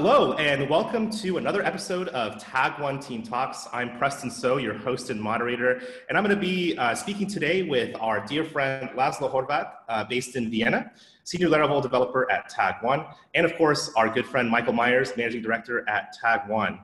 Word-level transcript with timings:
Hello, 0.00 0.34
and 0.34 0.70
welcome 0.70 1.10
to 1.10 1.38
another 1.38 1.60
episode 1.64 2.06
of 2.10 2.40
Tag 2.40 2.80
One 2.80 3.00
Team 3.00 3.20
Talks. 3.20 3.66
I'm 3.72 3.98
Preston 3.98 4.30
So, 4.30 4.58
your 4.58 4.74
host 4.74 5.10
and 5.10 5.20
moderator, 5.20 5.82
and 6.08 6.16
I'm 6.16 6.22
going 6.22 6.36
to 6.36 6.40
be 6.40 6.78
uh, 6.78 6.94
speaking 6.94 7.26
today 7.26 7.64
with 7.64 7.96
our 7.98 8.24
dear 8.24 8.44
friend 8.44 8.90
Laszlo 8.90 9.28
Horvat, 9.28 9.72
uh, 9.88 10.04
based 10.04 10.36
in 10.36 10.52
Vienna, 10.52 10.92
senior 11.24 11.48
Laravel 11.48 11.82
developer 11.82 12.30
at 12.30 12.48
Tag 12.48 12.76
One, 12.80 13.06
and 13.34 13.44
of 13.44 13.56
course, 13.56 13.90
our 13.96 14.08
good 14.08 14.24
friend 14.24 14.48
Michael 14.48 14.72
Meyers, 14.72 15.16
managing 15.16 15.42
director 15.42 15.84
at 15.88 16.12
Tag 16.12 16.48
One. 16.48 16.78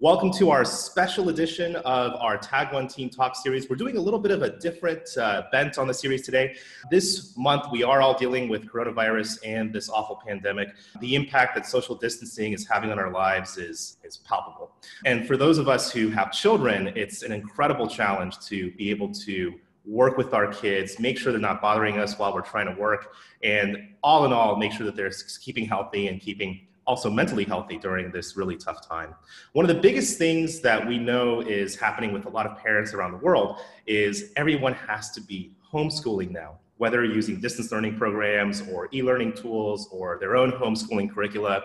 Welcome 0.00 0.30
to 0.34 0.50
our 0.50 0.64
special 0.64 1.28
edition 1.28 1.74
of 1.74 2.12
our 2.20 2.38
Tag 2.38 2.72
One 2.72 2.86
Team 2.86 3.10
Talk 3.10 3.34
series. 3.34 3.68
We're 3.68 3.74
doing 3.74 3.96
a 3.96 4.00
little 4.00 4.20
bit 4.20 4.30
of 4.30 4.42
a 4.42 4.56
different 4.60 5.08
uh, 5.18 5.42
bent 5.50 5.76
on 5.76 5.88
the 5.88 5.92
series 5.92 6.22
today. 6.22 6.54
This 6.88 7.36
month, 7.36 7.64
we 7.72 7.82
are 7.82 8.00
all 8.00 8.16
dealing 8.16 8.48
with 8.48 8.64
coronavirus 8.64 9.38
and 9.44 9.72
this 9.72 9.90
awful 9.90 10.22
pandemic. 10.24 10.68
The 11.00 11.16
impact 11.16 11.56
that 11.56 11.66
social 11.66 11.96
distancing 11.96 12.52
is 12.52 12.64
having 12.64 12.92
on 12.92 13.00
our 13.00 13.10
lives 13.10 13.56
is, 13.56 13.96
is 14.04 14.18
palpable. 14.18 14.70
And 15.04 15.26
for 15.26 15.36
those 15.36 15.58
of 15.58 15.68
us 15.68 15.90
who 15.90 16.10
have 16.10 16.30
children, 16.30 16.92
it's 16.94 17.24
an 17.24 17.32
incredible 17.32 17.88
challenge 17.88 18.38
to 18.46 18.70
be 18.76 18.90
able 18.90 19.12
to 19.14 19.58
work 19.84 20.16
with 20.16 20.32
our 20.32 20.46
kids, 20.46 21.00
make 21.00 21.18
sure 21.18 21.32
they're 21.32 21.40
not 21.40 21.60
bothering 21.60 21.98
us 21.98 22.16
while 22.16 22.32
we're 22.32 22.42
trying 22.42 22.72
to 22.72 22.80
work, 22.80 23.14
and 23.42 23.76
all 24.04 24.24
in 24.24 24.32
all, 24.32 24.54
make 24.54 24.70
sure 24.70 24.86
that 24.86 24.94
they're 24.94 25.10
keeping 25.40 25.66
healthy 25.66 26.06
and 26.06 26.20
keeping 26.20 26.67
also 26.88 27.10
mentally 27.10 27.44
healthy 27.44 27.76
during 27.76 28.10
this 28.10 28.34
really 28.34 28.56
tough 28.56 28.88
time. 28.88 29.14
One 29.52 29.68
of 29.68 29.68
the 29.68 29.80
biggest 29.80 30.16
things 30.16 30.60
that 30.60 30.84
we 30.88 30.98
know 30.98 31.42
is 31.42 31.76
happening 31.76 32.14
with 32.14 32.24
a 32.24 32.30
lot 32.30 32.46
of 32.46 32.56
parents 32.56 32.94
around 32.94 33.12
the 33.12 33.18
world 33.18 33.60
is 33.86 34.32
everyone 34.36 34.72
has 34.72 35.10
to 35.10 35.20
be 35.20 35.52
homeschooling 35.70 36.30
now, 36.30 36.58
whether 36.78 37.04
using 37.04 37.40
distance 37.40 37.70
learning 37.70 37.98
programs 37.98 38.62
or 38.72 38.88
e-learning 38.94 39.34
tools 39.34 39.86
or 39.92 40.16
their 40.18 40.34
own 40.34 40.50
homeschooling 40.50 41.12
curricula. 41.12 41.64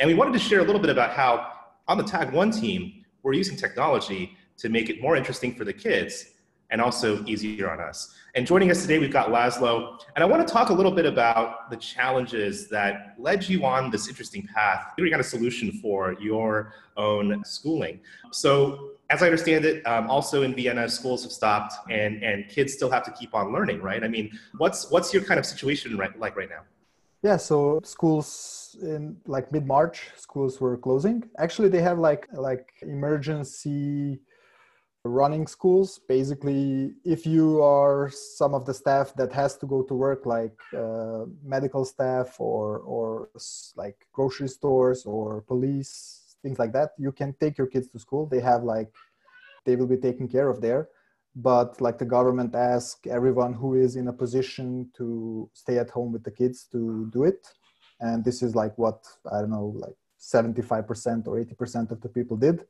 And 0.00 0.08
we 0.08 0.14
wanted 0.14 0.32
to 0.32 0.40
share 0.40 0.58
a 0.58 0.64
little 0.64 0.80
bit 0.80 0.90
about 0.90 1.12
how 1.12 1.52
on 1.86 1.96
the 1.96 2.04
Tag 2.04 2.32
One 2.32 2.50
team, 2.50 3.04
we're 3.22 3.34
using 3.34 3.56
technology 3.56 4.36
to 4.56 4.68
make 4.68 4.90
it 4.90 5.00
more 5.00 5.14
interesting 5.14 5.54
for 5.54 5.64
the 5.64 5.72
kids 5.72 6.32
and 6.70 6.80
also 6.80 7.24
easier 7.24 7.70
on 7.70 7.80
us. 7.80 8.14
And 8.34 8.46
joining 8.46 8.70
us 8.70 8.82
today, 8.82 8.98
we've 8.98 9.12
got 9.12 9.28
Laszlo. 9.28 9.98
And 10.14 10.24
I 10.24 10.26
want 10.26 10.46
to 10.46 10.52
talk 10.52 10.70
a 10.70 10.72
little 10.72 10.90
bit 10.90 11.06
about 11.06 11.70
the 11.70 11.76
challenges 11.76 12.68
that 12.68 13.14
led 13.18 13.48
you 13.48 13.64
on 13.64 13.90
this 13.90 14.08
interesting 14.08 14.46
path, 14.52 14.92
figuring 14.96 15.14
out 15.14 15.20
a 15.20 15.24
solution 15.24 15.72
for 15.80 16.16
your 16.20 16.74
own 16.96 17.42
schooling. 17.44 18.00
So, 18.32 18.90
as 19.10 19.22
I 19.22 19.26
understand 19.26 19.64
it, 19.66 19.86
um, 19.86 20.10
also 20.10 20.42
in 20.42 20.54
Vienna, 20.54 20.88
schools 20.88 21.22
have 21.22 21.32
stopped 21.32 21.74
and, 21.90 22.22
and 22.24 22.48
kids 22.48 22.72
still 22.72 22.90
have 22.90 23.04
to 23.04 23.10
keep 23.12 23.34
on 23.34 23.52
learning, 23.52 23.82
right? 23.82 24.02
I 24.02 24.08
mean, 24.08 24.36
what's, 24.56 24.90
what's 24.90 25.12
your 25.12 25.22
kind 25.22 25.38
of 25.38 25.44
situation 25.44 25.96
right, 25.98 26.18
like 26.18 26.34
right 26.36 26.48
now? 26.48 26.62
Yeah, 27.24 27.38
so 27.38 27.80
schools 27.84 28.76
in 28.82 29.16
like 29.26 29.50
mid 29.50 29.66
March, 29.66 30.10
schools 30.14 30.60
were 30.60 30.76
closing. 30.76 31.24
Actually, 31.38 31.70
they 31.70 31.80
have 31.80 31.98
like 31.98 32.28
like 32.34 32.68
emergency 32.82 34.20
running 35.04 35.46
schools. 35.46 36.00
Basically 36.08 36.94
if 37.04 37.26
you 37.26 37.62
are 37.62 38.10
some 38.10 38.54
of 38.54 38.64
the 38.64 38.74
staff 38.74 39.14
that 39.16 39.32
has 39.32 39.56
to 39.58 39.66
go 39.66 39.82
to 39.82 39.94
work 39.94 40.24
like 40.24 40.58
uh, 40.76 41.24
medical 41.44 41.84
staff 41.84 42.40
or 42.40 42.78
or 42.78 43.28
like 43.76 44.06
grocery 44.12 44.48
stores 44.48 45.04
or 45.04 45.42
police 45.42 46.36
things 46.42 46.58
like 46.58 46.72
that 46.72 46.90
you 46.98 47.12
can 47.12 47.34
take 47.40 47.58
your 47.58 47.66
kids 47.66 47.88
to 47.88 47.98
school. 47.98 48.26
They 48.26 48.40
have 48.40 48.64
like 48.64 48.90
they 49.66 49.76
will 49.76 49.86
be 49.86 49.96
taken 49.96 50.26
care 50.26 50.48
of 50.48 50.60
there. 50.60 50.88
But 51.36 51.80
like 51.80 51.98
the 51.98 52.04
government 52.04 52.54
ask 52.54 53.06
everyone 53.06 53.54
who 53.54 53.74
is 53.74 53.96
in 53.96 54.08
a 54.08 54.12
position 54.12 54.90
to 54.96 55.50
stay 55.52 55.78
at 55.78 55.90
home 55.90 56.12
with 56.12 56.22
the 56.22 56.30
kids 56.30 56.66
to 56.72 57.10
do 57.12 57.24
it. 57.24 57.46
And 58.00 58.24
this 58.24 58.42
is 58.42 58.54
like 58.54 58.76
what 58.78 59.06
i 59.32 59.40
don't 59.40 59.50
know 59.50 59.74
like 59.76 59.96
75% 60.20 61.26
or 61.26 61.36
80% 61.44 61.90
of 61.90 62.00
the 62.00 62.08
people 62.08 62.36
did 62.36 62.64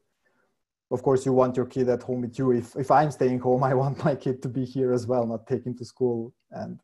of 0.90 1.02
course 1.02 1.26
you 1.26 1.32
want 1.32 1.56
your 1.56 1.66
kid 1.66 1.88
at 1.88 2.02
home 2.02 2.22
with 2.22 2.38
you. 2.38 2.52
If, 2.52 2.76
if 2.76 2.90
i'm 2.90 3.10
staying 3.10 3.40
home 3.40 3.62
i 3.64 3.74
want 3.74 4.04
my 4.04 4.14
kid 4.14 4.42
to 4.42 4.48
be 4.48 4.64
here 4.64 4.92
as 4.92 5.06
well 5.06 5.26
not 5.26 5.46
taken 5.46 5.76
to 5.76 5.84
school. 5.84 6.32
And 6.50 6.80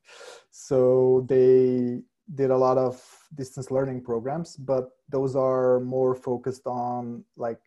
so 0.51 1.27
they 1.29 2.03
did 2.35 2.51
a 2.51 2.57
lot 2.57 2.79
of 2.79 3.03
distance 3.35 3.71
learning 3.71 4.03
programs 4.03 4.57
but 4.57 4.91
those 5.09 5.35
are 5.35 5.81
more 5.81 6.15
focused 6.15 6.67
on 6.67 7.25
like 7.37 7.61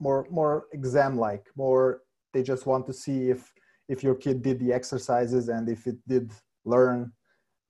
more 0.00 0.26
more 0.30 0.66
exam 0.72 1.18
like 1.18 1.46
more 1.56 2.02
they 2.32 2.42
just 2.42 2.66
want 2.66 2.86
to 2.86 2.92
see 2.92 3.30
if 3.30 3.52
if 3.88 4.02
your 4.02 4.14
kid 4.14 4.42
did 4.42 4.58
the 4.58 4.72
exercises 4.72 5.48
and 5.48 5.68
if 5.68 5.86
it 5.86 5.96
did 6.08 6.32
learn. 6.64 7.12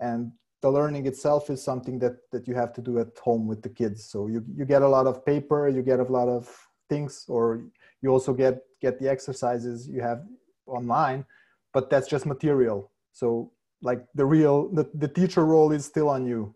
And 0.01 0.33
the 0.61 0.71
learning 0.71 1.07
itself 1.07 1.51
is 1.51 1.63
something 1.63 1.99
that 1.99 2.17
that 2.31 2.47
you 2.47 2.55
have 2.55 2.73
to 2.75 2.81
do 2.81 2.99
at 2.99 3.19
home 3.19 3.47
with 3.47 3.63
the 3.63 3.69
kids. 3.69 4.05
So 4.05 4.29
you 4.29 4.45
you 4.55 4.65
get 4.65 4.83
a 4.83 4.89
lot 4.89 5.07
of 5.07 5.25
paper 5.25 5.69
you 5.69 5.83
get 5.83 6.01
a 6.01 6.05
lot 6.05 6.29
of 6.29 6.49
things 6.89 7.25
or 7.29 7.65
you 8.03 8.11
also 8.11 8.33
get 8.35 8.63
get 8.81 8.99
the 8.99 9.09
exercises 9.09 9.89
you 9.89 10.03
have 10.03 10.23
online 10.67 11.25
but 11.73 11.91
that's 11.91 12.09
just 12.09 12.27
material. 12.27 12.91
So 13.13 13.53
like 13.83 14.05
the 14.15 14.25
real 14.25 14.69
the, 14.73 14.89
the 14.95 15.09
teacher 15.09 15.45
role 15.45 15.73
is 15.73 15.85
still 15.85 16.09
on 16.09 16.27
you. 16.27 16.55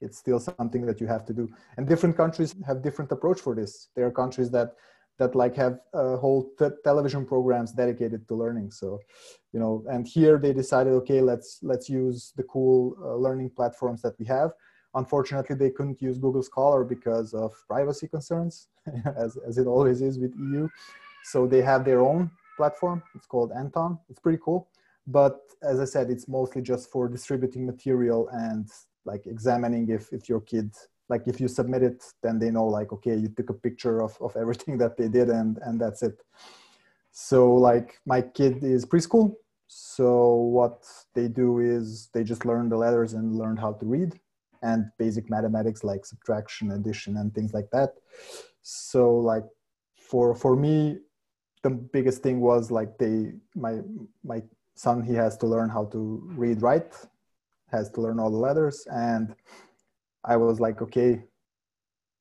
It's 0.00 0.18
still 0.18 0.38
something 0.38 0.86
that 0.86 1.00
you 1.00 1.06
have 1.06 1.24
to 1.26 1.32
do. 1.32 1.48
And 1.76 1.88
different 1.88 2.16
countries 2.16 2.54
have 2.66 2.82
different 2.82 3.10
approach 3.10 3.40
for 3.40 3.54
this. 3.54 3.88
There 3.96 4.06
are 4.06 4.10
countries 4.10 4.50
that 4.52 4.74
that 5.18 5.34
like 5.34 5.56
have 5.56 5.80
a 5.94 6.16
whole 6.16 6.52
t- 6.58 6.68
television 6.84 7.26
programs 7.26 7.72
dedicated 7.72 8.28
to 8.28 8.34
learning. 8.34 8.70
So 8.70 9.00
you 9.52 9.60
know 9.60 9.84
and 9.88 10.06
here 10.06 10.38
they 10.38 10.52
decided 10.52 10.92
okay 10.94 11.20
let's 11.20 11.58
let's 11.62 11.88
use 11.88 12.32
the 12.36 12.44
cool 12.44 12.96
uh, 13.02 13.16
learning 13.16 13.50
platforms 13.56 14.02
that 14.02 14.18
we 14.18 14.26
have 14.26 14.52
unfortunately 14.98 15.56
they 15.56 15.70
couldn't 15.70 16.00
use 16.08 16.18
google 16.18 16.42
scholar 16.42 16.84
because 16.94 17.32
of 17.32 17.50
privacy 17.68 18.06
concerns 18.08 18.68
as, 19.24 19.36
as 19.48 19.58
it 19.58 19.66
always 19.66 20.02
is 20.02 20.18
with 20.18 20.32
EU. 20.38 20.68
So 21.24 21.46
they 21.46 21.62
have 21.62 21.84
their 21.84 22.00
own 22.00 22.30
platform. 22.56 23.02
It's 23.14 23.26
called 23.26 23.52
Anton. 23.52 23.98
It's 24.08 24.20
pretty 24.20 24.40
cool. 24.44 24.68
But 25.06 25.40
as 25.62 25.80
I 25.80 25.84
said, 25.84 26.10
it's 26.10 26.28
mostly 26.28 26.62
just 26.62 26.90
for 26.90 27.08
distributing 27.08 27.66
material 27.66 28.28
and 28.32 28.68
like 29.04 29.26
examining 29.26 29.88
if, 29.88 30.12
if 30.12 30.28
your 30.28 30.40
kid, 30.40 30.74
like 31.08 31.26
if 31.26 31.40
you 31.40 31.48
submit 31.48 31.82
it, 31.82 32.04
then 32.22 32.38
they 32.38 32.50
know 32.50 32.66
like, 32.66 32.92
okay, 32.92 33.16
you 33.16 33.28
took 33.28 33.50
a 33.50 33.54
picture 33.54 34.02
of, 34.02 34.16
of 34.20 34.36
everything 34.36 34.78
that 34.82 34.96
they 34.96 35.08
did 35.08 35.28
and, 35.28 35.58
and 35.62 35.80
that's 35.80 36.02
it. 36.02 36.18
So 37.10 37.54
like 37.54 37.98
my 38.06 38.20
kid 38.20 38.62
is 38.62 38.84
preschool. 38.84 39.34
So 39.66 40.34
what 40.34 40.86
they 41.14 41.28
do 41.28 41.58
is 41.58 42.08
they 42.14 42.24
just 42.24 42.46
learn 42.46 42.68
the 42.68 42.76
letters 42.76 43.12
and 43.12 43.36
learn 43.36 43.56
how 43.56 43.72
to 43.74 43.84
read 43.84 44.18
and 44.62 44.86
basic 44.98 45.30
mathematics 45.30 45.84
like 45.84 46.04
subtraction, 46.04 46.72
addition, 46.72 47.16
and 47.16 47.34
things 47.34 47.52
like 47.54 47.70
that. 47.70 47.94
So 48.62 49.16
like 49.16 49.44
for 49.96 50.34
for 50.34 50.56
me 50.56 50.98
the 51.62 51.70
biggest 51.70 52.22
thing 52.22 52.40
was 52.40 52.70
like 52.70 52.98
they 52.98 53.32
my 53.54 53.80
my 54.24 54.42
son 54.74 55.02
he 55.02 55.14
has 55.14 55.36
to 55.38 55.46
learn 55.46 55.68
how 55.68 55.84
to 55.86 56.22
read 56.36 56.62
write 56.62 56.94
has 57.70 57.90
to 57.90 58.00
learn 58.00 58.18
all 58.18 58.30
the 58.30 58.36
letters. 58.36 58.86
And 58.90 59.34
i 60.24 60.36
was 60.36 60.58
like 60.58 60.82
okay 60.82 61.22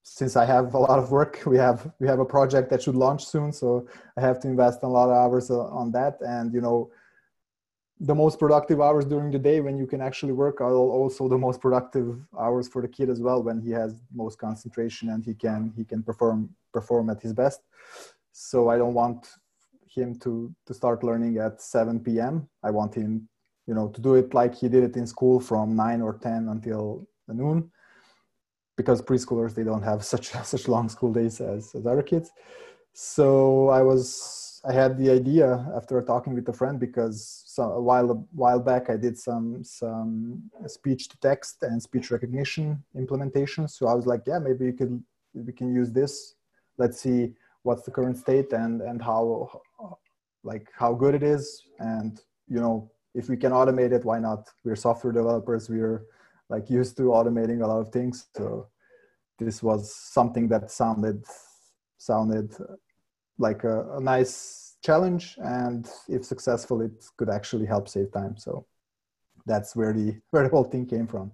since 0.04 0.36
i 0.36 0.46
have 0.46 0.74
a 0.74 0.78
lot 0.78 1.00
of 1.00 1.12
work 1.12 1.42
we 1.46 1.58
have 1.58 1.92
we 2.00 2.08
have 2.08 2.20
a 2.20 2.26
project 2.26 2.70
that 2.70 2.82
should 2.82 2.96
launch 2.96 3.26
soon. 3.26 3.52
So 3.52 3.88
i 4.18 4.22
have 4.22 4.40
to 4.42 4.48
invest 4.48 4.84
a 4.84 4.88
lot 4.88 5.10
of 5.10 5.16
hours 5.16 5.50
uh, 5.50 5.60
on 5.82 5.92
that. 5.92 6.18
And 6.22 6.54
you 6.54 6.62
know 6.62 6.92
the 8.00 8.14
most 8.14 8.38
productive 8.38 8.80
hours 8.80 9.06
during 9.06 9.32
the 9.32 9.40
day 9.40 9.60
when 9.60 9.78
you 9.78 9.88
can 9.88 10.02
actually 10.02 10.32
work 10.32 10.62
are 10.62 10.74
also 10.74 11.28
the 11.28 11.38
most 11.38 11.60
productive 11.60 12.20
hours 12.40 12.68
for 12.68 12.82
the 12.82 12.88
kid 12.88 13.10
as 13.10 13.20
well 13.20 13.42
when 13.42 13.60
he 13.60 13.72
has 13.72 14.02
most 14.14 14.38
concentration 14.38 15.10
and 15.10 15.26
he 15.26 15.34
can 15.34 15.74
he 15.76 15.84
can 15.84 16.04
perform 16.04 16.50
perform 16.74 17.10
at 17.10 17.22
his 17.22 17.34
best. 17.34 17.62
So 18.32 18.70
i 18.70 18.78
don't 18.78 18.94
want 18.94 19.28
him 19.88 20.20
to 20.20 20.54
to 20.68 20.74
start 20.74 21.04
learning 21.04 21.38
at 21.38 21.60
7 21.62 22.00
p.m 22.02 22.48
i 22.64 22.70
want 22.70 22.94
him 22.94 23.28
you 23.66 23.74
know 23.74 23.88
to 23.90 24.02
do 24.02 24.16
it 24.16 24.34
like 24.34 24.54
he 24.54 24.68
did 24.70 24.84
it 24.84 24.96
in 24.96 25.08
school 25.08 25.40
from 25.40 25.76
9 25.76 26.02
or 26.02 26.20
10 26.20 26.50
until 26.50 27.08
noon 27.28 27.72
because 28.76 29.02
preschoolers 29.02 29.56
they 29.56 29.64
don't 29.64 29.82
have 29.82 30.06
such 30.14 30.28
such 30.30 30.68
long 30.68 30.88
school 30.90 31.12
days 31.12 31.42
as, 31.42 31.74
as 31.76 31.86
other 31.86 32.04
kids. 32.04 32.32
So 32.94 33.70
i 33.70 33.82
was 33.82 34.47
I 34.66 34.74
had 34.74 34.98
the 34.98 35.12
idea 35.12 35.66
after 35.76 36.02
talking 36.02 36.34
with 36.34 36.48
a 36.50 36.54
friend 36.54 36.80
because 36.80 37.44
a 37.58 37.82
while 37.82 38.12
a 38.12 38.16
while 38.34 38.60
back 38.60 38.90
I 38.90 38.98
did 38.98 39.18
some 39.18 39.64
some 39.64 40.44
speech 40.66 41.10
to 41.10 41.18
text 41.20 41.58
and 41.64 41.82
speech 41.82 42.12
recognition 42.12 42.84
implementation. 42.96 43.68
So 43.68 43.88
I 43.88 43.94
was 43.94 44.06
like, 44.06 44.22
yeah, 44.26 44.40
maybe 44.40 44.66
we 44.66 44.74
could 44.74 45.04
we 45.34 45.54
can 45.54 45.74
use 45.74 45.92
this. 45.92 46.36
Let's 46.78 47.00
see 47.00 47.34
what's 47.64 47.84
the 47.84 47.92
current 47.92 48.18
state 48.18 48.54
and 48.54 48.82
and 48.82 49.02
how 49.02 49.62
like 50.44 50.68
how 50.74 50.94
good 50.94 51.14
it 51.14 51.24
is 51.24 51.64
and 51.80 52.22
you 52.48 52.60
know 52.60 52.90
if 53.14 53.30
we 53.30 53.36
can 53.36 53.52
automate 53.52 53.92
it 53.92 54.06
why 54.06 54.20
not 54.20 54.48
we're 54.64 54.76
software 54.76 55.12
developers 55.12 55.70
we're 55.70 56.06
like 56.50 56.70
used 56.70 56.96
to 56.96 57.04
automating 57.18 57.62
a 57.62 57.68
lot 57.68 57.80
of 57.80 57.92
things 57.92 58.28
so 58.38 58.68
this 59.38 59.62
was 59.62 59.94
something 59.94 60.48
that 60.48 60.72
sounded 60.72 61.24
sounded 61.98 62.54
like 63.38 63.64
a, 63.64 63.98
a 63.98 64.02
nice 64.02 64.78
challenge 64.84 65.36
and 65.40 65.90
if 66.08 66.24
successful 66.24 66.82
it 66.82 66.92
could 67.18 67.30
actually 67.30 67.66
help 67.66 67.88
save 67.88 68.12
time 68.12 68.36
so 68.38 68.66
that's 69.46 69.76
where 69.76 69.94
the 69.94 70.16
where 70.32 70.44
the 70.44 70.50
whole 70.50 70.64
thing 70.64 70.86
came 70.86 71.08
from 71.08 71.32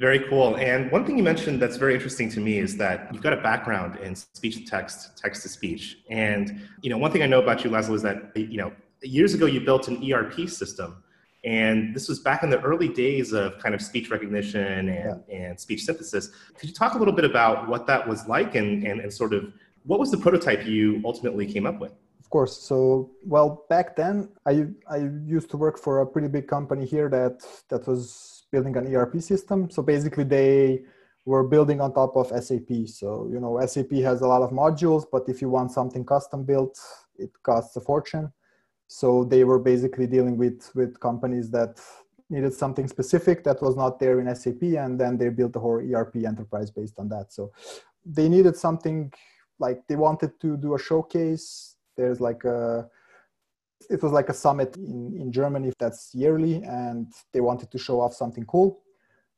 Very 0.00 0.20
cool. 0.30 0.56
And 0.56 0.90
one 0.90 1.04
thing 1.04 1.18
you 1.18 1.22
mentioned 1.22 1.60
that's 1.60 1.76
very 1.76 1.92
interesting 1.92 2.30
to 2.30 2.40
me 2.40 2.56
is 2.66 2.74
that 2.78 2.96
you've 3.12 3.22
got 3.22 3.34
a 3.34 3.42
background 3.50 3.98
in 4.00 4.16
speech 4.16 4.56
to 4.56 4.64
text, 4.64 5.18
text 5.22 5.42
to 5.42 5.48
speech. 5.50 5.98
And 6.08 6.44
you 6.80 6.88
know, 6.88 6.96
one 6.96 7.12
thing 7.12 7.22
I 7.22 7.26
know 7.26 7.42
about 7.42 7.62
you, 7.62 7.70
Laszlo, 7.70 7.94
is 7.94 8.04
that 8.08 8.18
you 8.34 8.56
know 8.56 8.72
years 9.02 9.34
ago 9.34 9.44
you 9.44 9.60
built 9.60 9.88
an 9.88 9.96
ERP 10.02 10.48
system, 10.48 11.02
and 11.44 11.94
this 11.94 12.08
was 12.08 12.20
back 12.20 12.42
in 12.42 12.50
the 12.50 12.60
early 12.60 12.88
days 12.88 13.32
of 13.32 13.58
kind 13.58 13.74
of 13.74 13.80
speech 13.80 14.10
recognition 14.10 14.88
and, 14.88 15.24
yeah. 15.28 15.36
and 15.36 15.58
speech 15.58 15.84
synthesis. 15.84 16.30
Could 16.58 16.68
you 16.68 16.74
talk 16.74 16.94
a 16.94 16.98
little 16.98 17.14
bit 17.14 17.24
about 17.24 17.68
what 17.68 17.86
that 17.86 18.06
was 18.06 18.26
like 18.26 18.54
and, 18.56 18.86
and, 18.86 19.00
and 19.00 19.12
sort 19.12 19.32
of 19.32 19.52
what 19.84 19.98
was 19.98 20.10
the 20.10 20.18
prototype 20.18 20.66
you 20.66 21.00
ultimately 21.04 21.46
came 21.46 21.66
up 21.66 21.80
with? 21.80 21.92
Of 22.18 22.28
course. 22.30 22.56
So, 22.56 23.10
well, 23.24 23.66
back 23.68 23.96
then 23.96 24.28
I 24.46 24.66
I 24.88 24.98
used 25.26 25.50
to 25.50 25.56
work 25.56 25.78
for 25.78 26.00
a 26.00 26.06
pretty 26.06 26.28
big 26.28 26.46
company 26.46 26.84
here 26.84 27.08
that 27.08 27.42
that 27.68 27.86
was 27.86 28.46
building 28.52 28.76
an 28.76 28.94
ERP 28.94 29.20
system. 29.20 29.70
So 29.70 29.82
basically, 29.82 30.24
they 30.24 30.82
were 31.24 31.44
building 31.44 31.80
on 31.80 31.92
top 31.92 32.16
of 32.16 32.28
SAP. 32.28 32.70
So 32.86 33.28
you 33.32 33.40
know, 33.40 33.64
SAP 33.66 33.92
has 34.08 34.20
a 34.20 34.28
lot 34.28 34.42
of 34.42 34.50
modules, 34.50 35.04
but 35.10 35.28
if 35.28 35.40
you 35.42 35.48
want 35.48 35.72
something 35.72 36.04
custom 36.04 36.44
built, 36.44 36.78
it 37.18 37.30
costs 37.42 37.76
a 37.76 37.80
fortune. 37.80 38.32
So 38.86 39.24
they 39.24 39.44
were 39.44 39.58
basically 39.58 40.06
dealing 40.06 40.36
with 40.36 40.70
with 40.74 40.98
companies 41.00 41.50
that 41.50 41.80
needed 42.28 42.54
something 42.54 42.86
specific 42.86 43.42
that 43.44 43.60
was 43.60 43.76
not 43.76 43.98
there 43.98 44.20
in 44.20 44.34
SAP, 44.34 44.62
and 44.62 44.98
then 45.00 45.18
they 45.18 45.28
built 45.30 45.56
a 45.56 45.58
whole 45.58 45.80
ERP 45.80 46.16
enterprise 46.24 46.70
based 46.70 46.98
on 46.98 47.08
that. 47.08 47.32
So 47.32 47.52
they 48.04 48.28
needed 48.28 48.56
something 48.56 49.12
like 49.60 49.86
they 49.86 49.96
wanted 49.96 50.40
to 50.40 50.56
do 50.56 50.74
a 50.74 50.78
showcase. 50.78 51.76
There's 51.96 52.20
like 52.20 52.44
a 52.44 52.88
it 53.88 54.02
was 54.02 54.12
like 54.12 54.28
a 54.28 54.34
summit 54.34 54.76
in, 54.76 55.16
in 55.18 55.32
Germany 55.32 55.68
if 55.68 55.78
that's 55.78 56.14
yearly, 56.14 56.56
and 56.64 57.12
they 57.32 57.40
wanted 57.40 57.70
to 57.70 57.78
show 57.78 58.00
off 58.00 58.14
something 58.14 58.44
cool. 58.46 58.82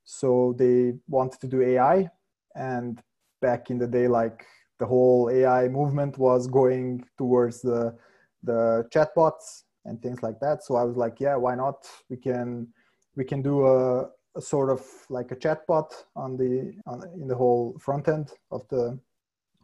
So 0.05 0.55
they 0.59 0.95
wanted 1.09 1.41
to 1.41 1.49
do 1.49 1.63
AI. 1.63 2.11
And 2.55 3.01
back 3.41 3.71
in 3.71 3.79
the 3.79 3.87
day, 3.87 4.09
like 4.09 4.45
the 4.79 4.87
whole 4.87 5.31
AI 5.31 5.69
movement 5.69 6.19
was 6.19 6.47
going 6.47 7.05
towards 7.17 7.63
the, 7.63 7.97
the 8.43 8.87
chatbots 8.93 9.63
and 9.85 10.03
things 10.03 10.23
like 10.23 10.41
that. 10.41 10.65
So 10.65 10.77
I 10.77 10.85
was 10.85 10.97
like, 10.97 11.21
yeah, 11.21 11.37
why 11.37 11.55
not? 11.55 11.87
We 12.09 12.17
can 12.17 12.69
we 13.15 13.25
can 13.25 13.43
do 13.43 13.67
a, 13.67 14.09
a 14.37 14.41
sort 14.41 14.71
of 14.71 14.81
like 15.09 15.31
a 15.33 15.37
chatbot 15.37 15.93
on 16.17 16.37
the 16.37 16.75
on, 16.87 17.03
in 17.21 17.29
the 17.29 17.37
whole 17.37 17.77
front 17.79 18.09
end 18.09 18.33
of 18.51 18.67
the 18.69 18.99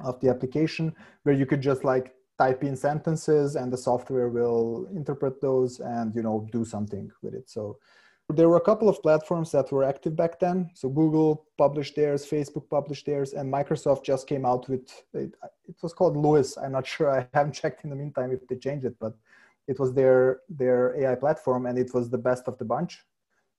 of 0.01 0.21
the 0.21 0.29
application 0.29 0.95
where 1.23 1.35
you 1.35 1.47
could 1.47 1.61
just 1.61 1.85
like 1.85 2.15
type 2.39 2.63
in 2.63 2.77
sentences 2.77 3.57
and 3.57 3.73
the 3.73 3.77
software 3.77 4.29
will 4.29 4.89
interpret 4.95 5.41
those 5.41 5.81
and 5.81 6.15
you 6.15 6.23
know 6.23 6.49
do 6.53 6.65
something 6.65 7.11
with 7.23 7.35
it. 7.35 7.51
So 7.51 7.79
there 8.31 8.49
were 8.49 8.59
a 8.59 8.69
couple 8.71 8.89
of 8.89 9.03
platforms 9.03 9.51
that 9.53 9.73
were 9.73 9.83
active 9.83 10.15
back 10.15 10.39
then. 10.39 10.71
So 10.75 10.89
google 10.89 11.47
published 11.57 11.97
theirs 11.97 12.27
facebook 12.27 12.69
published 12.71 13.07
theirs 13.07 13.33
and 13.33 13.53
microsoft 13.53 14.05
just 14.05 14.27
came 14.27 14.45
out 14.45 14.69
with 14.69 14.87
it, 15.15 15.35
it 15.67 15.77
was 15.83 15.93
called 15.93 16.17
LUIS 16.17 16.57
i'm 16.59 16.73
not 16.73 16.87
sure. 16.95 17.11
I 17.11 17.27
haven't 17.35 17.55
checked 17.55 17.85
in 17.85 17.91
the 17.91 17.97
meantime 17.97 18.31
if 18.33 18.47
they 18.47 18.57
changed 18.57 18.87
it 18.87 18.97
but 19.01 19.15
it 19.67 19.79
was 19.79 19.93
their 19.93 20.41
their 20.49 20.97
ai 21.01 21.15
platform 21.15 21.67
and 21.67 21.79
it 21.79 21.93
was 21.93 22.09
the 22.09 22.19
best 22.19 22.49
of 22.49 22.57
the 22.59 22.65
bunch. 22.65 23.05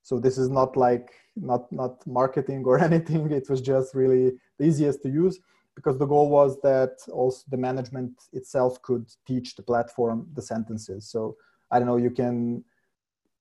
So 0.02 0.20
this 0.20 0.38
is 0.38 0.50
not 0.50 0.76
like 0.76 1.12
not 1.36 1.72
not 1.72 2.06
marketing 2.08 2.64
or 2.66 2.80
anything. 2.90 3.32
It 3.32 3.50
was 3.50 3.62
just 3.62 3.94
really 3.94 4.34
the 4.58 4.66
easiest 4.66 5.04
to 5.04 5.10
use 5.10 5.40
because 5.80 5.98
the 5.98 6.06
goal 6.06 6.30
was 6.30 6.60
that 6.62 6.96
also 7.10 7.42
the 7.50 7.56
management 7.56 8.12
itself 8.34 8.82
could 8.82 9.06
teach 9.26 9.56
the 9.56 9.64
platform 9.64 10.28
the 10.34 10.42
sentences. 10.42 11.10
So 11.10 11.38
I 11.72 11.80
don't 11.80 11.88
know, 11.88 11.96
you 11.96 12.12
can 12.12 12.66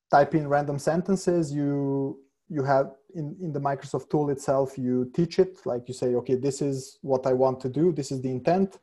type 0.08 0.36
in 0.36 0.46
random 0.46 0.78
sentences. 0.78 1.52
You 1.52 2.20
you 2.48 2.62
have 2.62 2.92
in, 3.16 3.36
in 3.42 3.52
the 3.52 3.60
Microsoft 3.60 4.08
tool 4.08 4.30
itself, 4.30 4.78
you 4.78 5.10
teach 5.18 5.40
it 5.40 5.58
like 5.66 5.88
you 5.88 5.94
say, 5.94 6.14
okay, 6.20 6.36
this 6.36 6.62
is 6.62 6.98
what 7.02 7.26
I 7.26 7.32
want 7.32 7.58
to 7.64 7.68
do. 7.68 7.92
This 7.92 8.12
is 8.12 8.20
the 8.22 8.30
intent. 8.30 8.78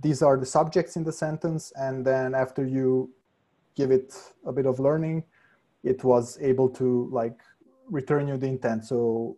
These 0.00 0.22
are 0.22 0.36
the 0.36 0.46
subjects 0.46 0.94
in 0.94 1.02
the 1.02 1.12
sentence. 1.12 1.72
And 1.74 2.06
then 2.06 2.32
after 2.34 2.64
you 2.64 3.10
give 3.74 3.90
it 3.90 4.14
a 4.46 4.52
bit 4.52 4.66
of 4.66 4.78
learning, 4.78 5.24
it 5.82 6.04
was 6.04 6.38
able 6.40 6.68
to 6.80 7.08
like 7.10 7.40
return 7.90 8.28
you 8.28 8.36
the 8.36 8.46
intent. 8.46 8.84
So 8.84 9.36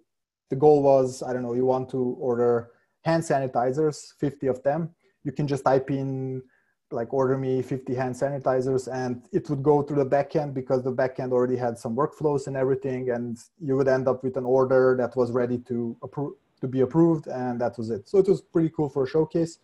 the 0.51 0.57
goal 0.57 0.83
was, 0.83 1.23
I 1.23 1.33
don't 1.33 1.43
know, 1.43 1.55
you 1.55 1.65
want 1.65 1.89
to 1.91 2.17
order 2.21 2.71
hand 3.07 3.23
sanitizers, 3.23 4.13
50 4.19 4.49
of 4.49 4.63
them. 4.63 4.91
You 5.25 5.33
can 5.33 5.47
just 5.47 5.65
type 5.65 5.91
in 5.91 6.43
like 6.91 7.13
order 7.13 7.37
me 7.37 7.63
50 7.63 7.95
hand 7.95 8.15
sanitizers 8.15 8.93
and 8.93 9.23
it 9.33 9.49
would 9.51 9.63
go 9.63 9.83
to 9.83 9.95
the 9.95 10.07
backend 10.07 10.55
because 10.55 10.85
the 10.85 10.93
backend 10.93 11.33
already 11.33 11.57
had 11.57 11.77
some 11.79 11.97
workflows 11.97 12.47
and 12.47 12.57
everything 12.57 13.11
and 13.11 13.39
you 13.61 13.77
would 13.77 13.89
end 13.89 14.07
up 14.07 14.23
with 14.23 14.37
an 14.37 14.45
order 14.45 14.97
that 14.97 15.17
was 15.17 15.33
ready 15.33 15.59
to 15.59 15.97
approve 16.03 16.35
to 16.61 16.67
be 16.67 16.81
approved 16.81 17.27
and 17.27 17.61
that 17.61 17.77
was 17.77 17.91
it. 17.91 18.09
So 18.09 18.17
it 18.19 18.29
was 18.29 18.41
pretty 18.41 18.71
cool 18.77 18.89
for 18.89 19.03
a 19.05 19.07
showcase. 19.07 19.59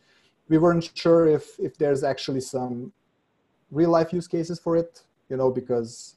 We 0.49 0.59
weren't 0.59 0.91
sure 0.94 1.27
if 1.27 1.44
if 1.59 1.79
there's 1.79 2.03
actually 2.12 2.43
some 2.56 2.93
real 3.71 3.91
life 3.91 4.12
use 4.12 4.29
cases 4.29 4.59
for 4.59 4.77
it 4.77 4.93
you 5.31 5.37
know 5.37 5.50
because 5.50 6.17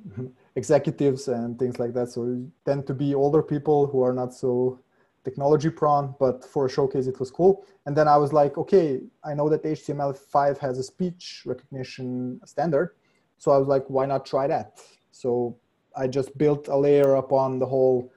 executives 0.62 1.28
and 1.28 1.58
things 1.58 1.78
like 1.78 1.92
that. 1.94 2.08
So 2.14 2.20
tend 2.64 2.86
to 2.86 2.94
be 2.94 3.14
older 3.14 3.42
people 3.54 3.86
who 3.90 4.02
are 4.06 4.14
not 4.20 4.32
so 4.34 4.78
technology 5.24 5.70
prone, 5.70 6.14
but 6.18 6.44
for 6.44 6.66
a 6.66 6.70
showcase 6.70 7.06
it 7.06 7.18
was 7.20 7.30
cool. 7.30 7.64
And 7.86 7.96
then 7.96 8.08
I 8.08 8.16
was 8.16 8.32
like, 8.32 8.58
okay, 8.58 9.00
I 9.24 9.34
know 9.34 9.48
that 9.48 9.62
HTML5 9.62 10.58
has 10.58 10.78
a 10.78 10.82
speech 10.82 11.42
recognition 11.46 12.40
standard. 12.44 12.94
So 13.38 13.50
I 13.50 13.58
was 13.58 13.68
like, 13.68 13.84
why 13.88 14.06
not 14.06 14.26
try 14.26 14.46
that? 14.46 14.80
So 15.10 15.56
I 15.96 16.06
just 16.08 16.36
built 16.38 16.68
a 16.68 16.76
layer 16.76 17.14
upon 17.16 17.58
the 17.58 17.66
whole 17.66 18.12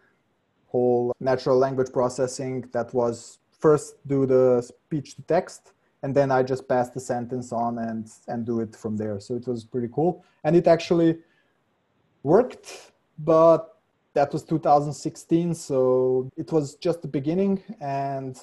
whole 0.68 1.14
natural 1.20 1.58
language 1.58 1.92
processing 1.94 2.66
that 2.74 2.94
was 2.94 3.40
first 3.60 3.96
do 4.08 4.26
the 4.26 4.62
speech 4.62 5.16
to 5.16 5.22
text 5.22 5.72
and 6.04 6.14
then 6.14 6.32
I 6.32 6.44
just 6.44 6.68
pass 6.68 6.90
the 6.90 7.00
sentence 7.00 7.52
on 7.52 7.80
and 7.80 8.12
and 8.28 8.46
do 8.46 8.60
it 8.60 8.76
from 8.76 8.98
there. 8.98 9.20
So 9.20 9.36
it 9.36 9.48
was 9.48 9.64
pretty 9.64 9.90
cool. 9.92 10.24
And 10.44 10.56
it 10.56 10.68
actually 10.68 11.20
worked, 12.24 12.92
but 13.18 13.75
that 14.16 14.34
was 14.34 14.44
2016 14.44 15.54
so 15.54 16.30
it 16.36 16.52
was 16.52 16.76
just 16.76 17.02
the 17.02 17.08
beginning 17.08 17.62
and 17.80 18.40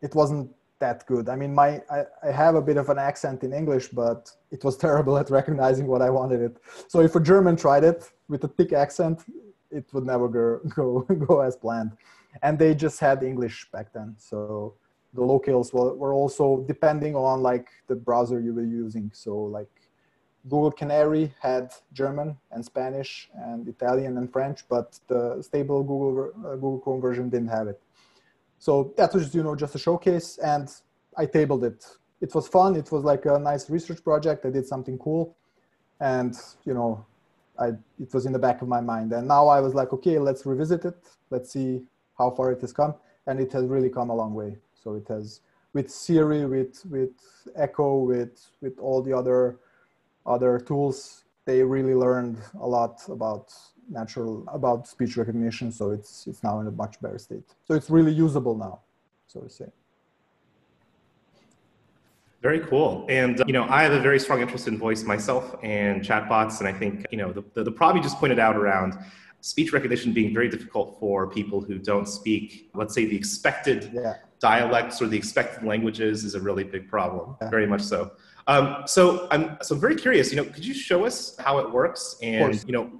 it 0.00 0.14
wasn't 0.14 0.50
that 0.78 1.06
good. 1.06 1.28
I 1.28 1.36
mean 1.36 1.54
my 1.54 1.82
I, 1.90 2.04
I, 2.22 2.30
have 2.32 2.54
a 2.54 2.62
bit 2.62 2.78
of 2.78 2.88
an 2.88 2.98
accent 2.98 3.44
in 3.44 3.52
english 3.52 3.88
but 3.88 4.30
it 4.50 4.64
was 4.64 4.76
terrible 4.86 5.18
at 5.18 5.28
recognizing 5.28 5.86
what 5.86 6.00
i 6.00 6.08
wanted 6.08 6.40
it. 6.40 6.56
So 6.88 7.00
if 7.00 7.14
a 7.16 7.20
german 7.20 7.56
tried 7.56 7.84
it 7.84 8.10
with 8.28 8.42
a 8.44 8.48
thick 8.48 8.72
accent 8.72 9.24
it 9.70 9.86
would 9.92 10.06
never 10.06 10.26
go 10.28 10.60
go, 10.76 11.00
go 11.28 11.40
as 11.40 11.56
planned. 11.56 11.92
And 12.42 12.58
they 12.58 12.74
just 12.74 12.98
had 13.00 13.22
english 13.22 13.68
back 13.72 13.92
then 13.92 14.14
so 14.18 14.74
the 15.12 15.22
locales 15.22 15.72
were, 15.72 15.94
were 15.94 16.14
also 16.14 16.64
depending 16.68 17.14
on 17.16 17.42
like 17.42 17.68
the 17.88 17.96
browser 17.96 18.40
you 18.40 18.54
were 18.54 18.64
using. 18.64 19.10
So 19.12 19.36
like 19.36 19.68
Google 20.48 20.70
Canary 20.70 21.34
had 21.40 21.72
German 21.92 22.36
and 22.50 22.64
Spanish 22.64 23.28
and 23.34 23.68
Italian 23.68 24.16
and 24.16 24.32
French, 24.32 24.64
but 24.68 24.98
the 25.08 25.42
stable 25.42 25.82
Google 25.82 26.32
uh, 26.44 26.54
Google 26.54 26.78
Chrome 26.78 27.00
version 27.00 27.28
didn't 27.28 27.48
have 27.48 27.68
it. 27.68 27.80
So 28.58 28.92
that 28.96 29.12
was 29.12 29.34
you 29.34 29.42
know 29.42 29.54
just 29.54 29.74
a 29.74 29.78
showcase, 29.78 30.38
and 30.38 30.72
I 31.16 31.26
tabled 31.26 31.64
it. 31.64 31.84
It 32.20 32.34
was 32.34 32.48
fun. 32.48 32.76
It 32.76 32.90
was 32.92 33.04
like 33.04 33.26
a 33.26 33.38
nice 33.38 33.68
research 33.70 34.02
project. 34.02 34.44
I 34.46 34.50
did 34.50 34.66
something 34.66 34.98
cool, 34.98 35.36
and 36.00 36.34
you 36.64 36.74
know, 36.74 37.04
I 37.58 37.68
it 37.98 38.12
was 38.12 38.24
in 38.24 38.32
the 38.32 38.38
back 38.38 38.62
of 38.62 38.68
my 38.68 38.80
mind. 38.80 39.12
And 39.12 39.28
now 39.28 39.48
I 39.48 39.60
was 39.60 39.74
like, 39.74 39.92
okay, 39.92 40.18
let's 40.18 40.46
revisit 40.46 40.84
it. 40.84 40.98
Let's 41.30 41.52
see 41.52 41.82
how 42.16 42.30
far 42.30 42.52
it 42.52 42.60
has 42.62 42.72
come, 42.72 42.94
and 43.26 43.40
it 43.40 43.52
has 43.52 43.64
really 43.64 43.90
come 43.90 44.08
a 44.10 44.14
long 44.14 44.34
way. 44.34 44.56
So 44.82 44.94
it 44.94 45.06
has 45.08 45.40
with 45.74 45.90
Siri, 45.90 46.46
with 46.46 46.82
with 46.86 47.12
Echo, 47.56 47.98
with 47.98 48.46
with 48.62 48.78
all 48.78 49.02
the 49.02 49.12
other 49.12 49.58
other 50.26 50.58
tools, 50.58 51.24
they 51.44 51.62
really 51.62 51.94
learned 51.94 52.38
a 52.60 52.66
lot 52.66 53.00
about 53.08 53.52
natural 53.88 54.44
about 54.48 54.86
speech 54.86 55.16
recognition. 55.16 55.72
So 55.72 55.90
it's 55.90 56.26
it's 56.26 56.42
now 56.42 56.60
in 56.60 56.66
a 56.66 56.70
much 56.70 57.00
better 57.00 57.18
state. 57.18 57.42
So 57.66 57.74
it's 57.74 57.90
really 57.90 58.12
usable 58.12 58.56
now, 58.56 58.80
so 59.26 59.40
to 59.40 59.50
say. 59.50 59.66
Very 62.42 62.60
cool. 62.60 63.04
And, 63.10 63.38
uh, 63.38 63.44
you 63.46 63.52
know, 63.52 63.64
I 63.68 63.82
have 63.82 63.92
a 63.92 64.00
very 64.00 64.18
strong 64.18 64.40
interest 64.40 64.66
in 64.66 64.78
voice 64.78 65.04
myself 65.04 65.56
and 65.62 66.02
chatbots. 66.02 66.60
And 66.60 66.66
I 66.66 66.72
think, 66.72 67.04
you 67.10 67.18
know, 67.18 67.32
the, 67.32 67.44
the, 67.52 67.64
the 67.64 67.70
problem 67.70 67.98
you 67.98 68.02
just 68.02 68.18
pointed 68.18 68.38
out 68.38 68.56
around 68.56 68.98
speech 69.42 69.72
recognition 69.74 70.14
being 70.14 70.32
very 70.32 70.48
difficult 70.48 70.98
for 70.98 71.28
people 71.28 71.60
who 71.60 71.78
don't 71.78 72.08
speak, 72.08 72.70
let's 72.74 72.94
say, 72.94 73.04
the 73.04 73.16
expected 73.16 73.90
yeah. 73.92 74.14
dialects 74.38 75.02
or 75.02 75.06
the 75.06 75.16
expected 75.16 75.64
languages 75.64 76.24
is 76.24 76.34
a 76.34 76.40
really 76.40 76.64
big 76.64 76.88
problem, 76.88 77.36
yeah. 77.42 77.50
very 77.50 77.66
much 77.66 77.82
so. 77.82 78.12
Um, 78.50 78.82
so 78.84 79.28
I'm 79.30 79.56
so 79.62 79.76
I'm 79.76 79.80
very 79.80 79.94
curious. 79.94 80.32
You 80.32 80.38
know, 80.38 80.44
could 80.44 80.64
you 80.64 80.74
show 80.74 81.04
us 81.04 81.36
how 81.38 81.58
it 81.58 81.70
works? 81.70 82.16
And 82.20 82.62
you 82.66 82.72
know, 82.72 82.90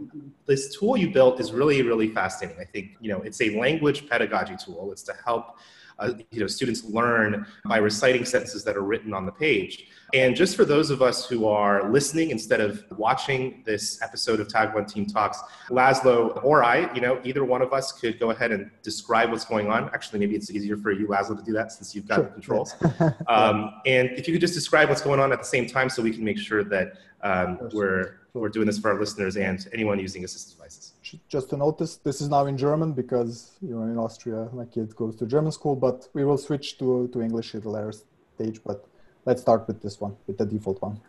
this 0.47 0.76
tool 0.78 0.97
you 0.97 1.11
built 1.11 1.40
is 1.40 1.50
really 1.50 1.83
really 1.83 2.09
fascinating. 2.09 2.61
I 2.61 2.64
think 2.64 2.92
you 3.00 3.11
know 3.11 3.21
it's 3.23 3.40
a 3.40 3.59
language 3.59 4.09
pedagogy 4.09 4.54
tool. 4.64 4.92
It's 4.92 5.02
to 5.04 5.14
help 5.25 5.59
uh, 6.00 6.12
you 6.30 6.40
know 6.40 6.47
students 6.47 6.85
learn 6.85 7.47
by 7.64 7.78
reciting 7.78 8.25
sentences 8.25 8.64
that 8.64 8.76
are 8.76 8.83
written 8.83 9.14
on 9.14 9.26
the 9.26 9.33
page. 9.33 9.88
And 10.12 10.35
just 10.35 10.57
for 10.57 10.64
those 10.64 10.90
of 10.90 11.02
us 11.02 11.28
who 11.28 11.47
are 11.47 11.88
listening 11.88 12.30
instead 12.30 12.61
of 12.61 12.85
watching 12.97 13.62
this 13.64 14.02
episode 14.02 14.40
of 14.40 14.49
Tag 14.49 14.75
One 14.75 14.85
Team 14.85 15.07
Talks, 15.07 15.40
Laszlo 15.69 16.42
or 16.45 16.64
I, 16.64 16.92
you 16.95 17.00
know, 17.00 17.21
either 17.23 17.45
one 17.45 17.62
of 17.62 17.73
us 17.73 17.92
could 17.92 18.19
go 18.19 18.30
ahead 18.30 18.50
and 18.50 18.71
describe 18.83 19.30
what's 19.30 19.45
going 19.45 19.71
on. 19.71 19.88
Actually, 19.95 20.19
maybe 20.19 20.35
it's 20.35 20.50
easier 20.50 20.76
for 20.76 20.90
you, 20.90 21.07
Laszlo, 21.07 21.38
to 21.38 21.45
do 21.45 21.52
that 21.52 21.71
since 21.71 21.95
you've 21.95 22.09
got 22.09 22.16
sure. 22.16 22.25
the 22.25 22.30
controls. 22.30 22.75
um, 23.28 23.75
and 23.87 24.11
if 24.11 24.26
you 24.26 24.35
could 24.35 24.40
just 24.40 24.54
describe 24.54 24.88
what's 24.88 25.02
going 25.02 25.21
on 25.21 25.33
at 25.33 25.38
the 25.38 25.45
same 25.45 25.66
time 25.66 25.88
so 25.88 26.02
we 26.02 26.11
can 26.11 26.25
make 26.25 26.38
sure 26.38 26.64
that 26.64 26.95
um, 27.23 27.59
we're 27.73 28.16
we're 28.33 28.49
doing 28.49 28.66
this 28.66 28.78
for 28.78 28.90
our 28.92 28.99
listeners 28.99 29.37
and 29.37 29.69
anyone 29.73 29.99
using 29.99 30.23
assistive 30.23 30.52
devices. 30.52 30.89
Just 31.28 31.50
to 31.50 31.56
notice, 31.56 31.96
this 31.96 32.20
is 32.20 32.28
now 32.28 32.46
in 32.46 32.56
German 32.56 32.92
because 32.92 33.52
you 33.60 33.74
know 33.74 33.82
in 33.82 33.98
Austria 33.98 34.48
my 34.52 34.64
kid 34.64 34.94
goes 34.96 35.16
to 35.16 35.26
German 35.26 35.52
school, 35.52 35.76
but 35.76 36.08
we 36.14 36.24
will 36.24 36.38
switch 36.38 36.78
to 36.78 37.08
to 37.08 37.20
English 37.20 37.54
at 37.54 37.62
the 37.62 37.70
later 37.70 37.92
stage. 38.34 38.60
But 38.64 38.84
let's 39.26 39.42
start 39.42 39.66
with 39.66 39.82
this 39.82 40.00
one, 40.00 40.16
with 40.26 40.38
the 40.38 40.46
default 40.46 40.80
one. 40.82 41.00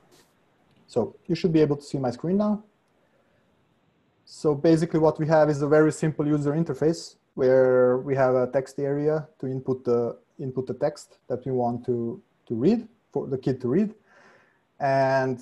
So 0.88 1.15
you 1.27 1.36
should 1.36 1.53
be 1.53 1.62
able 1.62 1.77
to 1.77 1.84
see 1.84 1.98
my 1.98 2.12
screen 2.12 2.38
now. 2.38 2.63
So 4.25 4.55
basically 4.55 5.00
what 5.00 5.20
we 5.20 5.27
have 5.27 5.50
is 5.50 5.62
a 5.62 5.67
very 5.67 5.91
simple 5.91 6.25
user 6.27 6.51
interface 6.51 7.15
where 7.36 7.98
we 7.98 8.15
have 8.15 8.36
a 8.36 8.48
text 8.48 8.79
area 8.79 9.27
to 9.39 9.48
input 9.48 9.84
the 9.84 10.17
input 10.39 10.67
the 10.67 10.74
text 10.74 11.17
that 11.27 11.46
we 11.46 11.51
want 11.51 11.86
to 11.86 12.22
to 12.48 12.55
read 12.55 12.88
for 13.12 13.27
the 13.27 13.38
kid 13.38 13.62
to 13.62 13.67
read 13.67 13.93
and 14.79 15.39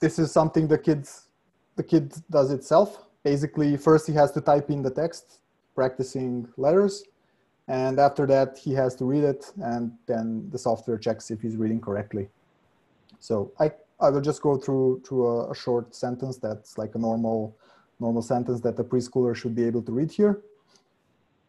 this 0.00 0.18
is 0.18 0.30
something 0.30 0.68
the 0.68 0.78
kids 0.78 1.28
the 1.76 1.82
kid 1.82 2.14
does 2.30 2.50
itself 2.50 3.03
basically 3.24 3.76
first 3.76 4.06
he 4.06 4.12
has 4.12 4.30
to 4.32 4.40
type 4.40 4.70
in 4.70 4.82
the 4.82 4.90
text 4.90 5.40
practicing 5.74 6.46
letters 6.56 7.04
and 7.66 7.98
after 7.98 8.26
that 8.26 8.58
he 8.58 8.72
has 8.72 8.94
to 8.94 9.04
read 9.04 9.24
it 9.24 9.50
and 9.62 9.92
then 10.06 10.48
the 10.52 10.58
software 10.58 10.98
checks 10.98 11.30
if 11.30 11.40
he's 11.40 11.56
reading 11.56 11.80
correctly. 11.80 12.28
So 13.18 13.50
i 13.58 13.72
i 14.00 14.10
will 14.10 14.20
just 14.20 14.42
go 14.42 14.56
through 14.56 15.02
through 15.04 15.26
a, 15.26 15.50
a 15.50 15.54
short 15.54 15.94
sentence 15.94 16.36
that's 16.36 16.76
like 16.76 16.94
a 16.94 16.98
normal 16.98 17.56
normal 17.98 18.22
sentence 18.22 18.60
that 18.60 18.78
a 18.78 18.84
preschooler 18.84 19.34
should 19.34 19.54
be 19.54 19.64
able 19.64 19.82
to 19.82 19.92
read 19.92 20.10
here. 20.10 20.42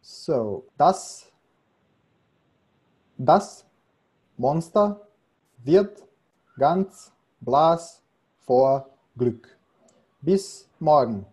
So 0.01 0.63
das 0.77 1.27
das 3.17 3.65
monster 4.37 4.97
wird 5.63 6.03
ganz 6.57 7.11
blass 7.41 8.01
vor 8.47 8.89
glück. 9.17 9.57
Bis 10.21 10.67
morgen 10.79 11.25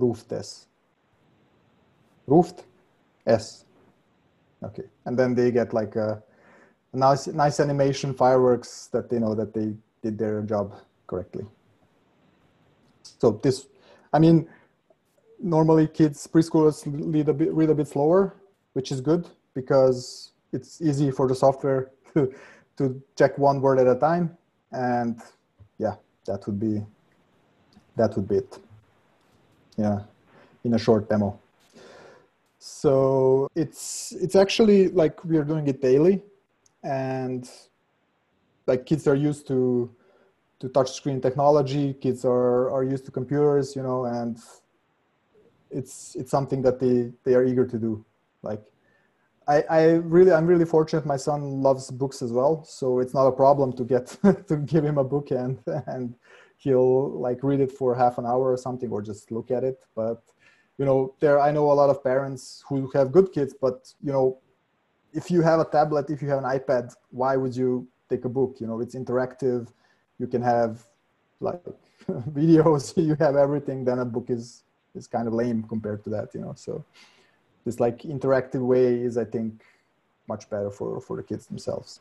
ruft 0.00 0.32
es 0.32 0.66
Roofed 2.26 2.64
es 3.26 3.64
Okay, 4.62 4.84
and 5.06 5.18
then 5.18 5.34
they 5.34 5.50
get 5.50 5.72
like 5.72 5.96
a, 5.96 6.22
a 6.92 6.96
nice 6.96 7.26
nice 7.28 7.60
animation 7.60 8.12
fireworks 8.12 8.88
that 8.92 9.08
they 9.08 9.18
know 9.18 9.34
that 9.34 9.54
they 9.54 9.72
did 10.02 10.18
their 10.18 10.42
job 10.42 10.74
correctly. 11.06 11.46
So 13.02 13.40
this, 13.42 13.66
I 14.12 14.18
mean, 14.18 14.48
normally 15.42 15.88
kids 15.88 16.26
preschoolers 16.26 16.84
read 16.86 17.28
a 17.28 17.32
bit 17.32 17.52
read 17.54 17.70
a 17.70 17.74
bit 17.74 17.88
slower, 17.88 18.34
which 18.74 18.92
is 18.92 19.00
good 19.00 19.28
because 19.54 20.32
it's 20.52 20.80
easy 20.82 21.10
for 21.10 21.26
the 21.26 21.34
software 21.34 21.90
to 22.14 22.32
to 22.76 23.02
check 23.16 23.38
one 23.38 23.62
word 23.62 23.78
at 23.78 23.86
a 23.86 23.94
time, 23.98 24.36
and 24.72 25.20
yeah, 25.78 25.94
that 26.26 26.46
would 26.46 26.60
be 26.60 26.84
that 27.96 28.14
would 28.14 28.28
be 28.28 28.36
it. 28.36 28.58
Yeah, 29.76 30.00
in 30.64 30.74
a 30.74 30.78
short 30.78 31.08
demo. 31.08 31.38
So 32.58 33.48
it's 33.54 34.12
it's 34.12 34.36
actually 34.36 34.88
like 34.88 35.24
we 35.24 35.36
are 35.38 35.44
doing 35.44 35.66
it 35.68 35.80
daily, 35.80 36.22
and 36.82 37.48
like 38.66 38.86
kids 38.86 39.06
are 39.06 39.14
used 39.14 39.46
to 39.48 39.90
to 40.60 40.68
touch 40.68 40.92
screen 40.92 41.20
technology. 41.20 41.94
Kids 41.94 42.24
are 42.24 42.70
are 42.70 42.84
used 42.84 43.04
to 43.06 43.10
computers, 43.10 43.74
you 43.74 43.82
know, 43.82 44.04
and 44.04 44.38
it's 45.70 46.14
it's 46.16 46.30
something 46.30 46.62
that 46.62 46.78
they 46.78 47.10
they 47.24 47.34
are 47.34 47.44
eager 47.44 47.66
to 47.66 47.78
do. 47.78 48.04
Like 48.42 48.62
I, 49.48 49.64
I 49.70 49.82
really 49.94 50.32
I'm 50.32 50.46
really 50.46 50.64
fortunate. 50.64 51.06
My 51.06 51.16
son 51.16 51.62
loves 51.62 51.90
books 51.90 52.22
as 52.22 52.32
well, 52.32 52.64
so 52.64 53.00
it's 53.00 53.14
not 53.14 53.26
a 53.26 53.32
problem 53.32 53.72
to 53.74 53.84
get 53.84 54.06
to 54.48 54.56
give 54.58 54.84
him 54.84 54.98
a 54.98 55.04
book 55.04 55.30
and 55.30 55.58
and 55.86 56.14
he'll 56.62 57.10
like 57.26 57.40
read 57.42 57.60
it 57.66 57.72
for 57.72 57.94
half 57.94 58.18
an 58.18 58.26
hour 58.26 58.46
or 58.54 58.56
something 58.56 58.90
or 58.90 59.00
just 59.02 59.30
look 59.36 59.50
at 59.50 59.62
it. 59.64 59.78
But 60.00 60.22
you 60.78 60.86
know 60.86 61.14
there 61.20 61.38
i 61.46 61.50
know 61.56 61.70
a 61.70 61.76
lot 61.80 61.90
of 61.90 62.02
parents 62.02 62.64
who 62.66 62.90
have 62.94 63.12
good 63.12 63.28
kids 63.34 63.54
but 63.60 63.92
you 64.06 64.12
know 64.14 64.38
if 65.12 65.30
you 65.30 65.42
have 65.42 65.60
a 65.60 65.68
tablet 65.76 66.08
if 66.08 66.22
you 66.22 66.28
have 66.32 66.42
an 66.42 66.48
ipad 66.58 66.86
why 67.10 67.32
would 67.36 67.54
you 67.54 67.86
take 68.10 68.24
a 68.24 68.28
book? 68.28 68.56
You 68.60 68.66
know 68.66 68.80
it's 68.80 68.94
interactive. 68.94 69.68
You 70.18 70.26
can 70.26 70.42
have 70.42 70.82
like 71.40 71.62
videos. 72.40 72.84
You 73.08 73.14
have 73.20 73.36
everything 73.36 73.84
then 73.84 74.00
a 74.00 74.04
book 74.04 74.28
is 74.28 74.64
is 74.94 75.06
kind 75.06 75.28
of 75.28 75.32
lame 75.32 75.62
compared 75.62 76.02
to 76.04 76.10
that 76.10 76.34
you 76.34 76.40
know? 76.40 76.54
So 76.56 76.84
this 77.64 77.78
like 77.78 77.98
interactive 78.16 78.64
way 78.72 78.86
is 79.08 79.16
i 79.16 79.24
think 79.24 79.62
much 80.26 80.48
better 80.50 80.70
for 80.70 81.00
for 81.00 81.16
the 81.16 81.22
kids 81.22 81.46
themselves 81.46 82.00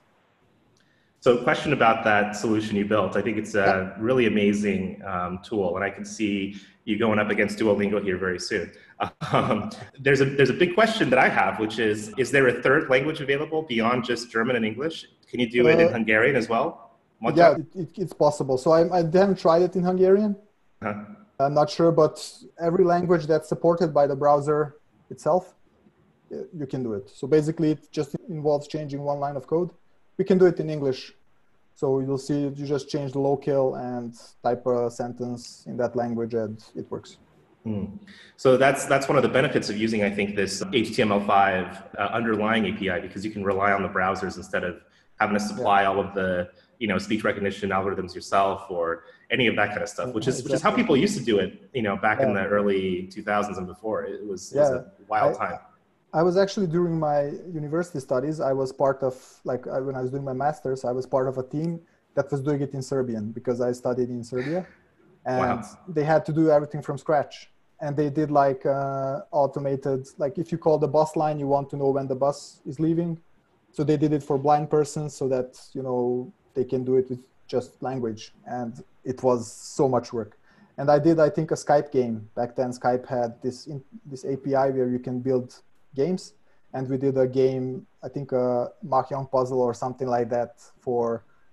so, 1.21 1.37
a 1.37 1.43
question 1.43 1.73
about 1.73 2.05
that 2.05 2.35
solution 2.35 2.77
you 2.77 2.85
built. 2.85 3.17
I 3.17 3.21
think 3.21 3.37
it's 3.37 3.53
a 3.53 3.93
really 3.99 4.25
amazing 4.27 5.01
um, 5.05 5.39
tool, 5.43 5.75
and 5.75 5.83
I 5.83 5.89
can 5.89 6.05
see 6.05 6.55
you 6.85 6.97
going 6.97 7.19
up 7.19 7.29
against 7.29 7.59
Duolingo 7.59 8.01
here 8.01 8.17
very 8.17 8.39
soon. 8.39 8.71
Um, 9.31 9.69
there's 9.97 10.19
a 10.19 10.25
there's 10.25 10.49
a 10.49 10.59
big 10.63 10.73
question 10.73 11.09
that 11.11 11.19
I 11.19 11.29
have, 11.29 11.57
which 11.57 11.79
is: 11.79 12.13
Is 12.17 12.31
there 12.31 12.49
a 12.49 12.61
third 12.61 12.89
language 12.89 13.21
available 13.21 13.61
beyond 13.61 14.03
just 14.03 14.29
German 14.29 14.57
and 14.57 14.65
English? 14.65 15.05
Can 15.29 15.39
you 15.39 15.49
do 15.49 15.69
it 15.69 15.79
in 15.79 15.87
uh, 15.87 15.91
Hungarian 15.91 16.35
as 16.35 16.49
well? 16.49 16.97
Yeah, 17.33 17.55
it, 17.55 17.75
it, 17.75 17.89
it's 17.97 18.11
possible. 18.11 18.57
So 18.57 18.71
I, 18.71 18.81
I 18.93 19.03
haven't 19.03 19.39
tried 19.39 19.61
it 19.61 19.77
in 19.77 19.83
Hungarian. 19.83 20.35
Uh-huh. 20.81 21.03
I'm 21.39 21.53
not 21.53 21.69
sure, 21.69 21.93
but 21.93 22.15
every 22.59 22.83
language 22.83 23.25
that's 23.25 23.47
supported 23.47 23.93
by 23.93 24.05
the 24.05 24.17
browser 24.17 24.75
itself, 25.09 25.55
you 26.29 26.65
can 26.65 26.83
do 26.83 26.93
it. 26.95 27.09
So 27.09 27.25
basically, 27.25 27.71
it 27.71 27.89
just 27.93 28.17
involves 28.27 28.67
changing 28.67 28.99
one 28.99 29.21
line 29.21 29.37
of 29.37 29.47
code 29.47 29.71
we 30.19 30.25
can 30.25 30.37
do 30.37 30.45
it 30.45 30.59
in 30.59 30.69
English. 30.69 31.13
So 31.73 32.01
you'll 32.01 32.23
see 32.29 32.41
you 32.41 32.65
just 32.75 32.89
change 32.89 33.13
the 33.13 33.19
locale 33.19 33.75
and 33.75 34.13
type 34.43 34.67
a 34.67 34.91
sentence 34.91 35.63
in 35.65 35.77
that 35.77 35.95
language 35.95 36.33
and 36.33 36.61
it 36.75 36.85
works. 36.91 37.17
Mm. 37.65 37.97
So 38.35 38.57
that's 38.57 38.85
that's 38.85 39.07
one 39.07 39.17
of 39.17 39.23
the 39.23 39.33
benefits 39.39 39.69
of 39.69 39.77
using, 39.77 40.03
I 40.03 40.09
think, 40.09 40.35
this 40.35 40.61
HTML5 40.61 41.29
uh, 41.97 42.01
underlying 42.19 42.63
API 42.71 42.99
because 43.01 43.23
you 43.25 43.31
can 43.31 43.43
rely 43.43 43.71
on 43.71 43.81
the 43.81 43.89
browsers 43.89 44.35
instead 44.37 44.63
of 44.63 44.81
having 45.19 45.35
to 45.37 45.43
supply 45.51 45.81
yeah. 45.81 45.89
all 45.89 45.99
of 45.99 46.13
the 46.13 46.49
you 46.79 46.87
know 46.87 46.97
speech 46.97 47.23
recognition 47.23 47.69
algorithms 47.69 48.13
yourself 48.13 48.65
or 48.69 49.03
any 49.31 49.47
of 49.47 49.55
that 49.55 49.69
kind 49.69 49.81
of 49.81 49.89
stuff, 49.89 50.13
which 50.13 50.27
is 50.27 50.39
exactly. 50.39 50.51
which 50.51 50.55
is 50.57 50.61
how 50.61 50.71
people 50.71 50.97
used 50.97 51.17
to 51.17 51.23
do 51.23 51.39
it, 51.39 51.69
you 51.73 51.81
know, 51.81 51.95
back 51.95 52.19
yeah. 52.19 52.27
in 52.27 52.33
the 52.33 52.45
early 52.45 53.09
2000s 53.13 53.57
and 53.57 53.67
before. 53.67 54.03
It 54.03 54.25
was, 54.25 54.51
yeah. 54.53 54.61
it 54.61 54.63
was 54.63 54.71
a 54.71 54.85
wild 55.07 55.37
I, 55.37 55.47
time. 55.47 55.59
I 56.13 56.23
was 56.23 56.37
actually 56.37 56.67
during 56.67 56.97
my 56.97 57.25
university 57.53 57.99
studies, 57.99 58.39
I 58.39 58.53
was 58.53 58.71
part 58.71 59.03
of, 59.03 59.15
like 59.43 59.65
when 59.65 59.95
I 59.95 60.01
was 60.01 60.11
doing 60.11 60.23
my 60.23 60.33
master's, 60.33 60.83
I 60.83 60.91
was 60.91 61.05
part 61.05 61.27
of 61.27 61.37
a 61.37 61.43
team 61.43 61.81
that 62.15 62.31
was 62.31 62.41
doing 62.41 62.61
it 62.61 62.73
in 62.73 62.81
Serbian 62.81 63.31
because 63.31 63.61
I 63.61 63.71
studied 63.71 64.09
in 64.09 64.23
Serbia. 64.23 64.65
And 65.25 65.61
wow. 65.61 65.77
they 65.87 66.03
had 66.03 66.25
to 66.25 66.33
do 66.33 66.49
everything 66.49 66.81
from 66.81 66.97
scratch. 66.97 67.51
And 67.81 67.95
they 67.95 68.09
did 68.09 68.31
like 68.31 68.65
uh, 68.65 69.21
automated, 69.31 70.07
like 70.17 70.37
if 70.37 70.51
you 70.51 70.57
call 70.57 70.79
the 70.79 70.87
bus 70.87 71.15
line, 71.15 71.39
you 71.39 71.47
want 71.47 71.69
to 71.69 71.77
know 71.77 71.89
when 71.91 72.07
the 72.07 72.15
bus 72.15 72.61
is 72.65 72.79
leaving. 72.79 73.19
So 73.71 73.83
they 73.83 73.95
did 73.95 74.11
it 74.11 74.23
for 74.23 74.37
blind 74.37 74.69
persons 74.69 75.13
so 75.13 75.27
that, 75.27 75.59
you 75.73 75.83
know, 75.83 76.33
they 76.55 76.63
can 76.63 76.83
do 76.83 76.95
it 76.95 77.09
with 77.09 77.21
just 77.47 77.81
language. 77.83 78.33
And 78.47 78.83
it 79.03 79.21
was 79.21 79.51
so 79.51 79.87
much 79.87 80.11
work 80.11 80.39
and 80.79 80.89
I 80.89 80.97
did 80.97 81.19
I 81.19 81.29
think 81.29 81.51
a 81.51 81.55
Skype 81.55 81.91
game 81.91 82.29
back 82.35 82.55
then. 82.55 82.71
Skype 82.71 83.05
had 83.05 83.39
this 83.41 83.67
in, 83.67 83.83
this 84.05 84.23
API 84.23 84.71
where 84.71 84.89
you 84.89 84.97
can 84.97 85.19
build 85.19 85.61
games, 86.03 86.33
and 86.73 86.83
we 86.91 86.97
did 87.05 87.15
a 87.17 87.27
game, 87.41 87.65
I 88.07 88.09
think 88.15 88.31
a 88.31 88.45
Mahjong 88.93 89.25
puzzle 89.35 89.61
or 89.67 89.73
something 89.83 90.07
like 90.15 90.29
that 90.37 90.51
for 90.85 91.03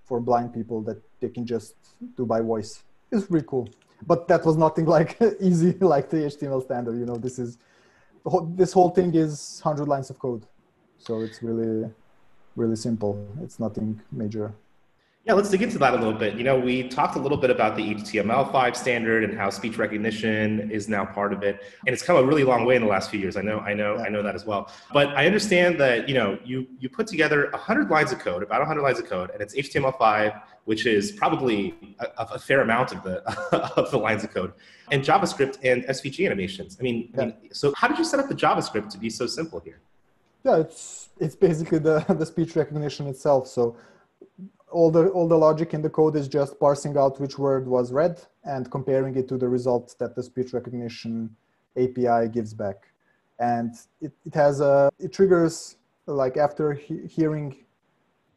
for 0.08 0.20
blind 0.28 0.48
people 0.58 0.78
that 0.88 0.98
they 1.20 1.30
can 1.36 1.44
just 1.54 1.74
do 2.18 2.24
by 2.32 2.40
voice. 2.52 2.72
It's 3.10 3.26
pretty 3.30 3.46
cool, 3.52 3.66
but 4.10 4.28
that 4.30 4.44
was 4.48 4.56
nothing 4.66 4.86
like 4.96 5.10
easy 5.48 5.72
like 5.94 6.06
the 6.14 6.20
HTML 6.32 6.62
standard. 6.68 6.96
You 7.02 7.06
know, 7.10 7.18
this 7.26 7.38
is 7.44 7.58
this 8.60 8.72
whole 8.76 8.90
thing 8.96 9.10
is 9.14 9.60
hundred 9.68 9.88
lines 9.94 10.08
of 10.10 10.16
code, 10.18 10.44
so 11.06 11.10
it's 11.26 11.38
really 11.48 11.90
really 12.56 12.78
simple. 12.88 13.12
It's 13.44 13.58
nothing 13.66 13.88
major. 14.22 14.46
Yeah, 15.26 15.32
let's 15.32 15.50
dig 15.50 15.60
into 15.60 15.76
that 15.78 15.92
a 15.92 15.96
little 15.96 16.12
bit. 16.12 16.34
You 16.34 16.44
know, 16.44 16.56
we 16.56 16.88
talked 16.88 17.16
a 17.16 17.18
little 17.18 17.36
bit 17.36 17.50
about 17.50 17.74
the 17.74 17.94
HTML5 17.94 18.76
standard 18.76 19.24
and 19.24 19.36
how 19.36 19.50
speech 19.50 19.76
recognition 19.76 20.70
is 20.70 20.88
now 20.88 21.04
part 21.04 21.32
of 21.32 21.42
it, 21.42 21.64
and 21.84 21.92
it's 21.92 22.04
come 22.04 22.14
a 22.14 22.22
really 22.22 22.44
long 22.44 22.64
way 22.64 22.76
in 22.76 22.82
the 22.82 22.86
last 22.88 23.10
few 23.10 23.18
years. 23.18 23.36
I 23.36 23.42
know, 23.42 23.58
I 23.58 23.74
know, 23.74 23.96
I 23.96 24.08
know 24.08 24.22
that 24.22 24.36
as 24.36 24.46
well. 24.46 24.70
But 24.92 25.08
I 25.16 25.26
understand 25.26 25.80
that 25.80 26.08
you 26.08 26.14
know 26.14 26.38
you 26.44 26.68
you 26.78 26.88
put 26.88 27.08
together 27.08 27.48
100 27.50 27.90
lines 27.90 28.12
of 28.12 28.20
code, 28.20 28.44
about 28.44 28.60
100 28.60 28.82
lines 28.82 29.00
of 29.00 29.06
code, 29.06 29.30
and 29.30 29.42
it's 29.42 29.52
HTML5, 29.56 30.40
which 30.64 30.86
is 30.86 31.10
probably 31.10 31.74
a, 31.98 32.06
a 32.34 32.38
fair 32.38 32.60
amount 32.60 32.92
of 32.92 33.02
the 33.02 33.16
of 33.76 33.90
the 33.90 33.98
lines 33.98 34.22
of 34.22 34.32
code, 34.32 34.52
and 34.92 35.02
JavaScript 35.02 35.58
and 35.64 35.82
SVG 35.86 36.24
animations. 36.24 36.76
I 36.78 36.84
mean, 36.84 37.10
yeah. 37.12 37.22
I 37.22 37.24
mean, 37.26 37.34
so 37.50 37.74
how 37.76 37.88
did 37.88 37.98
you 37.98 38.04
set 38.04 38.20
up 38.20 38.28
the 38.28 38.36
JavaScript 38.36 38.90
to 38.90 38.98
be 38.98 39.10
so 39.10 39.26
simple 39.26 39.58
here? 39.58 39.80
Yeah, 40.44 40.58
it's 40.58 41.08
it's 41.18 41.34
basically 41.34 41.80
the 41.80 42.04
the 42.16 42.24
speech 42.24 42.54
recognition 42.54 43.08
itself. 43.08 43.48
So 43.48 43.76
all 44.76 44.90
the 44.90 45.08
all 45.16 45.26
the 45.26 45.40
logic 45.48 45.72
in 45.72 45.80
the 45.80 45.88
code 45.88 46.16
is 46.16 46.28
just 46.28 46.60
parsing 46.60 46.94
out 46.98 47.18
which 47.18 47.38
word 47.38 47.66
was 47.66 47.86
read 48.00 48.14
and 48.44 48.70
comparing 48.70 49.16
it 49.16 49.26
to 49.26 49.36
the 49.42 49.48
results 49.48 49.94
that 49.94 50.14
the 50.14 50.22
speech 50.22 50.52
recognition 50.52 51.34
API 51.82 52.28
gives 52.36 52.52
back. 52.52 52.78
And 53.38 53.70
it, 54.02 54.12
it 54.28 54.34
has 54.34 54.60
a 54.60 54.90
it 54.98 55.14
triggers 55.14 55.76
like 56.22 56.36
after 56.36 56.74
he, 56.74 56.94
hearing 57.18 57.48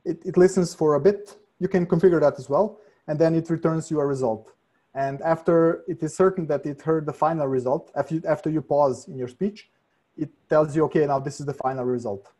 it, 0.06 0.18
it 0.30 0.38
listens 0.38 0.74
for 0.74 0.90
a 0.96 1.02
bit. 1.08 1.38
You 1.60 1.68
can 1.68 1.86
configure 1.86 2.22
that 2.22 2.36
as 2.42 2.48
well, 2.54 2.80
and 3.08 3.20
then 3.20 3.36
it 3.36 3.50
returns 3.50 3.92
you 3.92 4.00
a 4.00 4.06
result. 4.06 4.54
And 4.96 5.22
after 5.22 5.84
it 5.90 6.02
is 6.02 6.16
certain 6.16 6.48
that 6.48 6.66
it 6.66 6.82
heard 6.82 7.06
the 7.06 7.18
final 7.26 7.48
result, 7.48 7.92
after 7.96 8.16
you, 8.16 8.22
after 8.36 8.50
you 8.50 8.62
pause 8.62 9.10
in 9.10 9.18
your 9.18 9.28
speech, 9.28 9.70
it 10.18 10.30
tells 10.50 10.74
you, 10.74 10.86
okay, 10.86 11.06
now 11.06 11.20
this 11.20 11.42
is 11.42 11.46
the 11.46 11.58
final 11.66 11.84
result. 11.84 12.32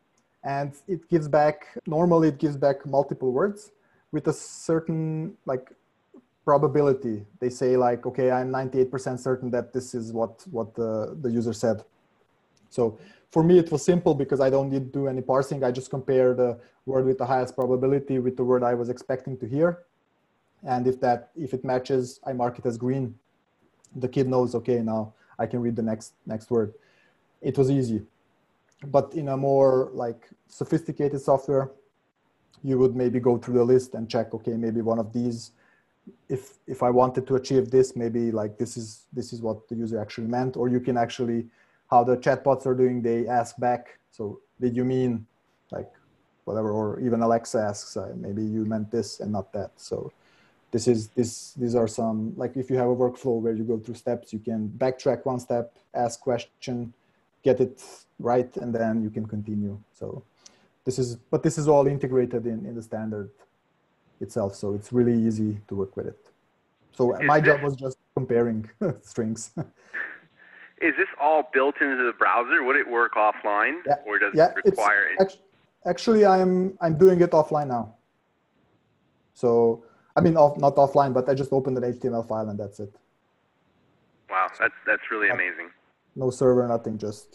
And 0.42 0.72
it 0.88 1.06
gives 1.10 1.28
back, 1.28 1.56
normally 1.86 2.28
it 2.28 2.38
gives 2.38 2.56
back 2.56 2.86
multiple 2.86 3.30
words 3.30 3.72
with 4.12 4.26
a 4.28 4.32
certain 4.32 5.36
like 5.46 5.72
probability. 6.44 7.24
They 7.38 7.50
say 7.50 7.76
like, 7.76 8.06
okay, 8.06 8.30
I'm 8.30 8.50
98% 8.50 9.18
certain 9.18 9.50
that 9.50 9.72
this 9.72 9.94
is 9.94 10.12
what, 10.12 10.44
what 10.50 10.74
the, 10.74 11.16
the 11.20 11.30
user 11.30 11.52
said. 11.52 11.84
So 12.70 12.98
for 13.30 13.42
me, 13.42 13.58
it 13.58 13.70
was 13.70 13.84
simple 13.84 14.14
because 14.14 14.40
I 14.40 14.50
don't 14.50 14.70
need 14.70 14.92
to 14.92 14.98
do 15.00 15.06
any 15.06 15.20
parsing. 15.20 15.62
I 15.62 15.70
just 15.70 15.90
compare 15.90 16.34
the 16.34 16.58
word 16.86 17.04
with 17.06 17.18
the 17.18 17.26
highest 17.26 17.54
probability 17.54 18.18
with 18.18 18.36
the 18.36 18.44
word 18.44 18.62
I 18.62 18.74
was 18.74 18.88
expecting 18.88 19.36
to 19.38 19.46
hear. 19.46 19.80
And 20.64 20.86
if 20.86 21.00
that, 21.00 21.30
if 21.36 21.54
it 21.54 21.64
matches, 21.64 22.20
I 22.26 22.32
mark 22.32 22.58
it 22.58 22.66
as 22.66 22.76
green. 22.76 23.14
The 23.96 24.08
kid 24.08 24.28
knows, 24.28 24.54
okay, 24.54 24.80
now 24.80 25.14
I 25.38 25.46
can 25.46 25.60
read 25.60 25.76
the 25.76 25.82
next, 25.82 26.14
next 26.26 26.50
word. 26.50 26.74
It 27.40 27.56
was 27.56 27.70
easy. 27.70 28.02
But 28.86 29.14
in 29.14 29.28
a 29.28 29.36
more 29.36 29.90
like 29.92 30.28
sophisticated 30.48 31.20
software, 31.20 31.70
you 32.62 32.78
would 32.78 32.94
maybe 32.94 33.20
go 33.20 33.38
through 33.38 33.54
the 33.54 33.64
list 33.64 33.94
and 33.94 34.08
check, 34.08 34.34
okay, 34.34 34.52
maybe 34.52 34.80
one 34.80 34.98
of 34.98 35.12
these, 35.12 35.52
if, 36.28 36.58
if 36.66 36.82
I 36.82 36.90
wanted 36.90 37.26
to 37.28 37.36
achieve 37.36 37.70
this, 37.70 37.96
maybe 37.96 38.30
like 38.30 38.58
this 38.58 38.76
is, 38.76 39.06
this 39.12 39.32
is 39.32 39.40
what 39.40 39.68
the 39.68 39.74
user 39.74 40.00
actually 40.00 40.26
meant, 40.26 40.56
or 40.56 40.68
you 40.68 40.80
can 40.80 40.96
actually, 40.96 41.46
how 41.90 42.04
the 42.04 42.16
chatbots 42.16 42.66
are 42.66 42.74
doing, 42.74 43.02
they 43.02 43.26
ask 43.26 43.58
back. 43.58 43.98
So 44.10 44.40
did 44.60 44.76
you 44.76 44.84
mean 44.84 45.26
like 45.70 45.90
whatever, 46.44 46.70
or 46.70 47.00
even 47.00 47.22
Alexa 47.22 47.58
asks, 47.58 47.96
uh, 47.96 48.12
maybe 48.16 48.42
you 48.42 48.64
meant 48.64 48.90
this 48.90 49.20
and 49.20 49.32
not 49.32 49.52
that. 49.52 49.70
So 49.76 50.12
this 50.70 50.86
is, 50.86 51.08
this, 51.08 51.52
these 51.54 51.74
are 51.74 51.88
some, 51.88 52.32
like 52.36 52.56
if 52.56 52.70
you 52.70 52.76
have 52.76 52.88
a 52.88 52.96
workflow 52.96 53.40
where 53.40 53.54
you 53.54 53.64
go 53.64 53.78
through 53.78 53.94
steps, 53.94 54.32
you 54.32 54.38
can 54.38 54.68
backtrack 54.78 55.24
one 55.24 55.40
step, 55.40 55.74
ask 55.94 56.20
question, 56.20 56.92
get 57.42 57.60
it 57.60 57.82
right, 58.18 58.54
and 58.56 58.74
then 58.74 59.02
you 59.02 59.10
can 59.10 59.26
continue. 59.26 59.78
So 59.92 60.22
this 60.84 60.98
is 60.98 61.16
but 61.16 61.42
this 61.42 61.58
is 61.58 61.68
all 61.68 61.86
integrated 61.86 62.46
in 62.46 62.64
in 62.66 62.74
the 62.74 62.82
standard 62.82 63.30
itself 64.20 64.54
so 64.54 64.74
it's 64.74 64.92
really 64.92 65.14
easy 65.14 65.60
to 65.68 65.74
work 65.74 65.96
with 65.96 66.06
it. 66.06 66.18
So 66.92 67.14
is 67.14 67.22
my 67.22 67.40
this, 67.40 67.48
job 67.48 67.62
was 67.62 67.76
just 67.76 67.96
comparing 68.14 68.68
strings. 69.02 69.50
Is 70.82 70.94
this 70.96 71.08
all 71.20 71.50
built 71.52 71.74
into 71.82 72.04
the 72.04 72.14
browser? 72.18 72.64
Would 72.64 72.76
it 72.76 72.88
work 72.88 73.12
offline 73.14 73.80
yeah, 73.86 73.96
or 74.06 74.18
does 74.18 74.32
yeah, 74.34 74.48
it 74.56 74.64
require 74.64 75.08
it? 75.18 75.38
actually 75.86 76.26
i'm 76.26 76.76
i'm 76.82 76.96
doing 76.98 77.20
it 77.20 77.30
offline 77.30 77.68
now. 77.68 77.94
So 79.34 79.84
i 80.16 80.20
mean 80.20 80.36
off, 80.36 80.58
not 80.58 80.76
offline 80.76 81.12
but 81.14 81.28
i 81.28 81.34
just 81.34 81.52
opened 81.52 81.76
an 81.78 81.84
html 81.94 82.26
file 82.26 82.48
and 82.48 82.58
that's 82.58 82.80
it. 82.80 82.92
Wow 84.28 84.48
that's 84.58 84.74
that's 84.86 85.10
really 85.10 85.30
amazing. 85.30 85.70
no 86.16 86.30
server 86.30 86.66
nothing 86.66 86.98
just 86.98 87.28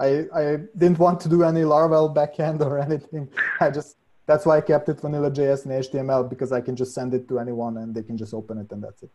I, 0.00 0.26
I 0.34 0.56
didn't 0.76 0.98
want 0.98 1.20
to 1.20 1.28
do 1.28 1.44
any 1.44 1.62
Laravel 1.62 2.14
backend 2.14 2.60
or 2.60 2.78
anything. 2.88 3.28
I 3.60 3.70
just 3.70 3.96
that's 4.26 4.46
why 4.46 4.56
I 4.56 4.60
kept 4.60 4.88
it 4.88 5.00
vanilla 5.00 5.30
JS 5.30 5.66
and 5.66 5.84
HTML 5.84 6.28
because 6.28 6.50
I 6.50 6.60
can 6.60 6.76
just 6.76 6.94
send 6.94 7.12
it 7.12 7.28
to 7.28 7.38
anyone 7.38 7.76
and 7.76 7.94
they 7.94 8.02
can 8.02 8.16
just 8.16 8.32
open 8.32 8.58
it 8.58 8.72
and 8.72 8.82
that's 8.82 9.02
it. 9.02 9.10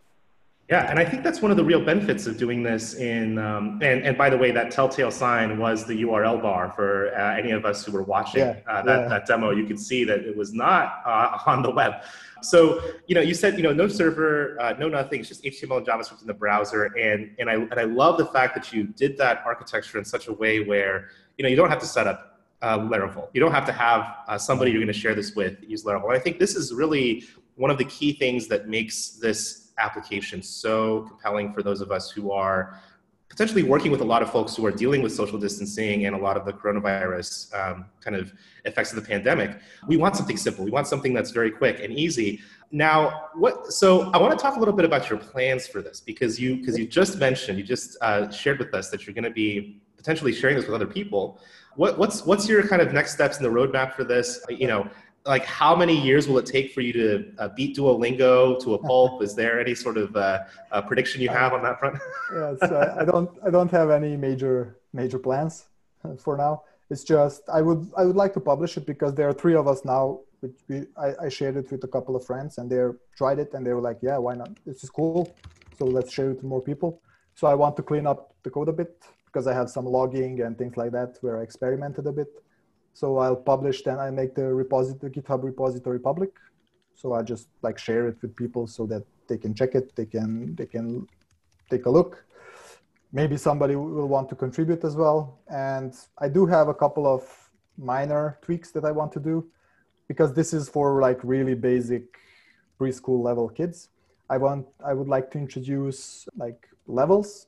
Yeah, 0.70 0.88
and 0.88 1.00
I 1.00 1.06
think 1.06 1.24
that's 1.24 1.42
one 1.42 1.50
of 1.50 1.58
the 1.58 1.64
real 1.64 1.84
benefits 1.84 2.28
of 2.28 2.38
doing 2.38 2.62
this 2.62 2.94
in, 2.94 3.40
um, 3.40 3.80
and, 3.82 4.06
and 4.06 4.16
by 4.16 4.30
the 4.30 4.38
way, 4.38 4.52
that 4.52 4.70
telltale 4.70 5.10
sign 5.10 5.58
was 5.58 5.84
the 5.84 6.04
URL 6.04 6.40
bar 6.40 6.72
for 6.76 7.12
uh, 7.18 7.36
any 7.36 7.50
of 7.50 7.66
us 7.66 7.84
who 7.84 7.92
were 7.92 8.04
watching 8.04 8.42
yeah, 8.42 8.60
uh, 8.68 8.84
that, 8.84 9.00
yeah. 9.00 9.08
that 9.08 9.26
demo. 9.26 9.50
You 9.50 9.66
could 9.66 9.80
see 9.80 10.04
that 10.04 10.20
it 10.20 10.38
was 10.38 10.54
not 10.54 11.02
uh, 11.08 11.40
on 11.48 11.64
the 11.64 11.72
web. 11.72 12.04
So, 12.44 12.84
you 13.08 13.16
know, 13.16 13.22
you 13.22 13.34
said, 13.34 13.58
you 13.58 13.64
know, 13.64 13.74
no 13.74 13.88
server, 13.88 14.62
uh, 14.62 14.76
no 14.78 14.88
nothing, 14.88 15.22
it's 15.22 15.30
just 15.30 15.44
HTML 15.44 15.78
and 15.78 15.88
JavaScript 15.88 16.22
in 16.22 16.28
the 16.28 16.36
browser. 16.36 16.86
And, 16.86 17.32
and, 17.40 17.50
I, 17.50 17.56
and 17.56 17.80
I 17.80 17.86
love 17.86 18.20
the 18.20 18.28
fact 18.28 18.54
that 18.54 18.72
you 18.72 18.84
did 18.84 19.18
that 19.18 19.42
architecture 19.48 19.98
in 19.98 20.06
such 20.06 20.28
a 20.28 20.34
way 20.34 20.60
where, 20.64 21.10
you 21.40 21.44
know, 21.44 21.50
you 21.50 21.56
don't 21.56 21.70
have 21.70 21.80
to 21.80 21.88
set 21.88 22.06
up 22.06 22.42
uh, 22.62 22.78
Laravel. 22.78 23.30
You 23.34 23.42
don't 23.42 23.54
have 23.54 23.66
to 23.66 23.74
have 23.74 24.18
uh, 24.28 24.38
somebody 24.38 24.70
you're 24.70 24.82
going 24.82 24.94
to 24.94 25.00
share 25.00 25.16
this 25.16 25.34
with 25.34 25.58
use 25.64 25.84
Laravel. 25.84 26.10
And 26.10 26.14
I 26.14 26.20
think 26.20 26.38
this 26.38 26.56
is 26.56 26.76
really 26.76 27.24
one 27.56 27.72
of 27.72 27.80
the 27.80 27.86
key 27.86 28.14
things 28.14 28.48
that 28.48 28.70
makes 28.70 29.12
this 29.12 29.69
application 29.80 30.42
so 30.42 31.02
compelling 31.02 31.54
for 31.54 31.64
those 31.64 31.82
of 31.82 31.92
us 31.92 32.12
who 32.12 32.32
are 32.32 32.80
potentially 33.30 33.64
working 33.64 33.92
with 33.92 34.02
a 34.02 34.06
lot 34.06 34.22
of 34.22 34.32
folks 34.32 34.56
who 34.56 34.66
are 34.66 34.72
dealing 34.72 35.02
with 35.02 35.14
social 35.14 35.38
distancing 35.38 36.06
and 36.08 36.16
a 36.16 36.20
lot 36.20 36.36
of 36.36 36.46
the 36.46 36.52
coronavirus 36.52 37.54
um, 37.54 37.86
kind 38.02 38.16
of 38.16 38.34
effects 38.66 38.92
of 38.92 38.96
the 38.96 39.08
pandemic. 39.08 39.60
We 39.88 39.98
want 39.98 40.16
something 40.16 40.36
simple. 40.36 40.66
We 40.66 40.72
want 40.72 40.88
something 40.88 41.14
that's 41.14 41.32
very 41.32 41.52
quick 41.52 41.80
and 41.80 41.94
easy. 41.94 42.42
Now, 42.72 43.30
what? 43.36 43.72
So 43.72 44.12
I 44.12 44.18
want 44.18 44.38
to 44.38 44.42
talk 44.42 44.56
a 44.56 44.60
little 44.60 44.74
bit 44.74 44.86
about 44.86 45.10
your 45.10 45.20
plans 45.20 45.68
for 45.68 45.82
this 45.82 46.00
because 46.00 46.40
you 46.40 46.58
because 46.58 46.78
you 46.78 46.88
just 46.88 47.18
mentioned 47.18 47.58
you 47.58 47.64
just 47.64 47.98
uh, 48.02 48.30
shared 48.32 48.60
with 48.60 48.74
us 48.74 48.90
that 48.90 49.06
you're 49.06 49.14
going 49.14 49.24
to 49.24 49.32
be 49.32 49.80
potentially 49.96 50.34
sharing 50.34 50.56
this 50.56 50.66
with 50.66 50.76
other 50.76 50.88
people. 50.88 51.40
What, 51.76 51.98
what's 51.98 52.26
what's 52.26 52.48
your 52.48 52.68
kind 52.68 52.82
of 52.82 52.94
next 52.94 53.14
steps 53.14 53.38
in 53.38 53.44
the 53.44 53.50
roadmap 53.50 53.94
for 53.94 54.04
this? 54.04 54.44
You 54.50 54.68
know, 54.68 54.90
like 55.26 55.46
how 55.46 55.76
many 55.76 55.96
years 56.00 56.28
will 56.28 56.38
it 56.38 56.46
take 56.46 56.72
for 56.74 56.82
you 56.82 56.94
to 56.94 57.32
uh, 57.38 57.50
beat 57.50 57.76
Duolingo 57.76 58.60
to 58.64 58.74
a 58.74 58.78
pulp? 58.78 59.22
Is 59.22 59.36
there 59.36 59.60
any 59.60 59.76
sort 59.76 59.98
of 59.98 60.16
uh, 60.16 60.40
uh, 60.72 60.82
prediction 60.82 61.22
you 61.22 61.30
have 61.30 61.54
on 61.54 61.62
that 61.64 61.80
front? 61.80 62.00
I, 62.32 63.02
I, 63.02 63.06
don't 63.06 63.30
I 63.46 63.50
don't 63.50 63.72
have 63.72 63.90
any 63.90 64.16
major 64.16 64.78
major 64.94 65.20
plans 65.20 65.66
for 66.18 66.38
now. 66.38 66.64
It's 66.90 67.04
just 67.04 67.44
I 67.50 67.62
would 67.62 67.92
I 67.98 68.06
would 68.06 68.16
like 68.16 68.34
to 68.34 68.40
publish 68.40 68.78
it 68.78 68.86
because 68.86 69.14
there 69.14 69.28
are 69.28 69.34
three 69.34 69.56
of 69.56 69.68
us 69.68 69.84
now. 69.86 70.22
Which 70.42 70.58
we, 70.70 70.86
I, 70.96 71.26
I 71.26 71.30
shared 71.30 71.58
it 71.58 71.70
with 71.70 71.84
a 71.84 71.88
couple 71.88 72.16
of 72.16 72.26
friends 72.26 72.60
and 72.60 72.70
they 72.72 72.82
tried 73.18 73.40
it 73.40 73.54
and 73.54 73.66
they 73.66 73.74
were 73.74 73.82
like, 73.82 74.00
yeah, 74.02 74.18
why 74.18 74.36
not? 74.36 74.52
This 74.66 74.86
is 74.86 74.90
cool. 74.90 75.36
So 75.78 75.84
let's 75.86 76.14
share 76.14 76.32
it 76.32 76.40
to 76.40 76.46
more 76.46 76.62
people. 76.62 77.02
So 77.36 77.46
I 77.48 77.56
want 77.56 77.76
to 77.76 77.84
clean 77.84 78.08
up 78.08 78.34
the 78.44 78.50
code 78.50 78.70
a 78.70 78.72
bit 78.72 79.04
because 79.26 79.48
I 79.48 79.54
have 79.54 79.70
some 79.70 79.86
logging 79.86 80.42
and 80.42 80.58
things 80.58 80.78
like 80.78 80.92
that 80.94 81.18
where 81.20 81.40
I 81.40 81.44
experimented 81.44 82.08
a 82.08 82.14
bit 82.14 82.30
so 83.00 83.18
I'll 83.18 83.44
publish, 83.54 83.82
then 83.84 83.98
I 83.98 84.10
make 84.12 84.36
the 84.36 84.54
repository, 84.54 85.10
GitHub 85.10 85.42
repository 85.42 86.00
public. 86.00 86.32
So 86.96 87.14
I 87.14 87.22
just 87.22 87.48
like 87.62 87.78
share 87.80 88.10
it 88.10 88.18
with 88.22 88.36
people 88.36 88.68
so 88.68 88.86
that 88.88 89.04
they 89.30 89.38
can 89.38 89.54
check 89.54 89.74
it, 89.74 89.96
they 89.96 90.06
can, 90.06 90.54
they 90.56 90.66
can 90.66 91.08
take 91.70 91.86
a 91.86 91.90
look. 91.90 92.26
Maybe 93.14 93.38
somebody 93.38 93.78
will 93.78 94.08
want 94.08 94.28
to 94.32 94.36
contribute 94.36 94.84
as 94.84 94.98
well. 94.98 95.40
And 95.48 95.96
I 96.18 96.28
do 96.28 96.46
have 96.48 96.68
a 96.68 96.74
couple 96.74 97.08
of 97.08 97.24
minor 97.78 98.38
tweaks 98.42 98.72
that 98.72 98.84
I 98.84 98.92
want 98.92 99.14
to 99.14 99.22
do 99.22 99.48
because 100.10 100.34
this 100.34 100.52
is 100.52 100.68
for 100.68 101.00
like 101.00 101.22
really 101.24 101.56
basic 101.56 102.04
preschool 102.78 103.24
level 103.24 103.48
kids. 103.48 103.88
I 104.30 104.36
want, 104.36 104.68
I 104.86 104.94
would 104.94 105.08
like 105.08 105.32
to 105.32 105.38
introduce 105.38 106.28
like 106.36 106.68
levels 106.86 107.48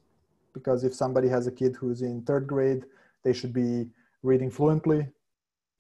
because 0.53 0.85
if 0.85 0.93
somebody 0.95 1.27
has 1.27 1.45
a 1.45 1.51
kid 1.51 1.75
who's 1.75 2.03
in 2.03 2.21
third 2.21 2.47
grade, 2.47 2.85
they 3.23 3.33
should 3.33 3.51
be 3.51 3.89
reading 4.23 4.49
fluently 4.49 5.07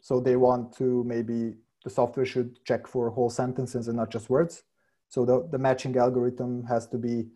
so 0.01 0.19
they 0.19 0.35
want 0.35 0.75
to 0.77 1.03
maybe 1.05 1.53
the 1.83 1.89
software 1.89 2.25
should 2.25 2.63
check 2.65 2.87
for 2.87 3.09
whole 3.09 3.29
sentences 3.29 3.87
and 3.87 3.97
not 3.97 4.11
just 4.11 4.29
words. 4.29 4.63
So 5.09 5.25
the, 5.25 5.47
the 5.51 5.57
matching 5.57 5.95
algorithm 5.97 6.65
has 6.65 6.87
to 6.87 6.97
be 6.97 7.27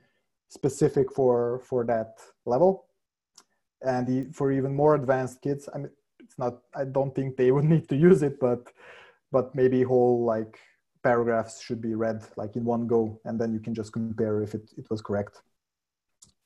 specific 0.49 1.11
for, 1.11 1.61
for 1.65 1.85
that 1.85 2.19
level. 2.45 2.85
And 3.81 4.07
the, 4.07 4.31
for 4.33 4.51
even 4.51 4.75
more 4.75 4.95
advanced 4.95 5.41
kids, 5.41 5.69
I 5.73 5.77
mean, 5.79 5.89
it's 6.19 6.37
not, 6.39 6.59
I 6.75 6.85
don't 6.85 7.13
think 7.13 7.37
they 7.37 7.51
would 7.51 7.65
need 7.73 7.87
to 7.89 7.95
use 7.95 8.23
it, 8.23 8.39
but, 8.39 8.67
but 9.31 9.53
maybe 9.53 9.83
whole 9.83 10.25
like 10.25 10.59
paragraphs 11.03 11.61
should 11.61 11.81
be 11.81 11.93
read 11.93 12.23
like 12.35 12.55
in 12.55 12.65
one 12.65 12.87
go, 12.87 13.19
and 13.25 13.39
then 13.39 13.53
you 13.53 13.59
can 13.59 13.75
just 13.75 13.93
compare 13.93 14.41
if 14.41 14.55
it, 14.55 14.71
it 14.77 14.89
was 14.89 15.01
correct 15.01 15.41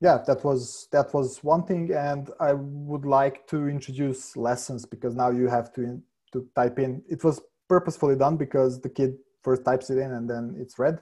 yeah 0.01 0.17
that 0.25 0.43
was 0.43 0.87
that 0.91 1.13
was 1.13 1.43
one 1.43 1.63
thing 1.63 1.91
and 1.91 2.31
i 2.39 2.53
would 2.53 3.05
like 3.05 3.45
to 3.47 3.67
introduce 3.67 4.37
lessons 4.37 4.85
because 4.85 5.15
now 5.15 5.29
you 5.29 5.47
have 5.47 5.73
to 5.73 6.01
to 6.33 6.47
type 6.55 6.79
in. 6.79 7.01
It 7.09 7.23
was 7.23 7.41
purposefully 7.67 8.15
done 8.15 8.37
because 8.37 8.81
the 8.81 8.89
kid 8.89 9.15
first 9.43 9.63
types 9.63 9.89
it 9.89 9.97
in 9.97 10.11
and 10.13 10.29
then 10.29 10.55
it's 10.57 10.79
read. 10.79 10.99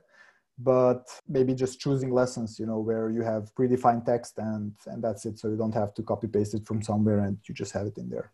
But 0.60 1.08
maybe 1.28 1.54
just 1.54 1.80
choosing 1.80 2.12
lessons 2.12 2.60
you 2.60 2.66
know 2.66 2.80
where 2.80 3.10
you 3.10 3.22
have 3.22 3.54
predefined 3.56 4.06
text 4.06 4.40
and 4.40 4.74
and 4.88 5.04
that's 5.04 5.26
it. 5.26 5.38
So 5.40 5.50
you 5.50 5.58
don't 5.58 5.74
have 5.74 5.94
to 5.96 6.04
copy 6.04 6.28
paste 6.28 6.56
it 6.56 6.66
from 6.66 6.82
somewhere 6.82 7.20
and 7.20 7.38
you 7.48 7.54
just 7.54 7.74
have 7.74 7.88
it 7.88 7.98
in 7.98 8.10
there. 8.10 8.32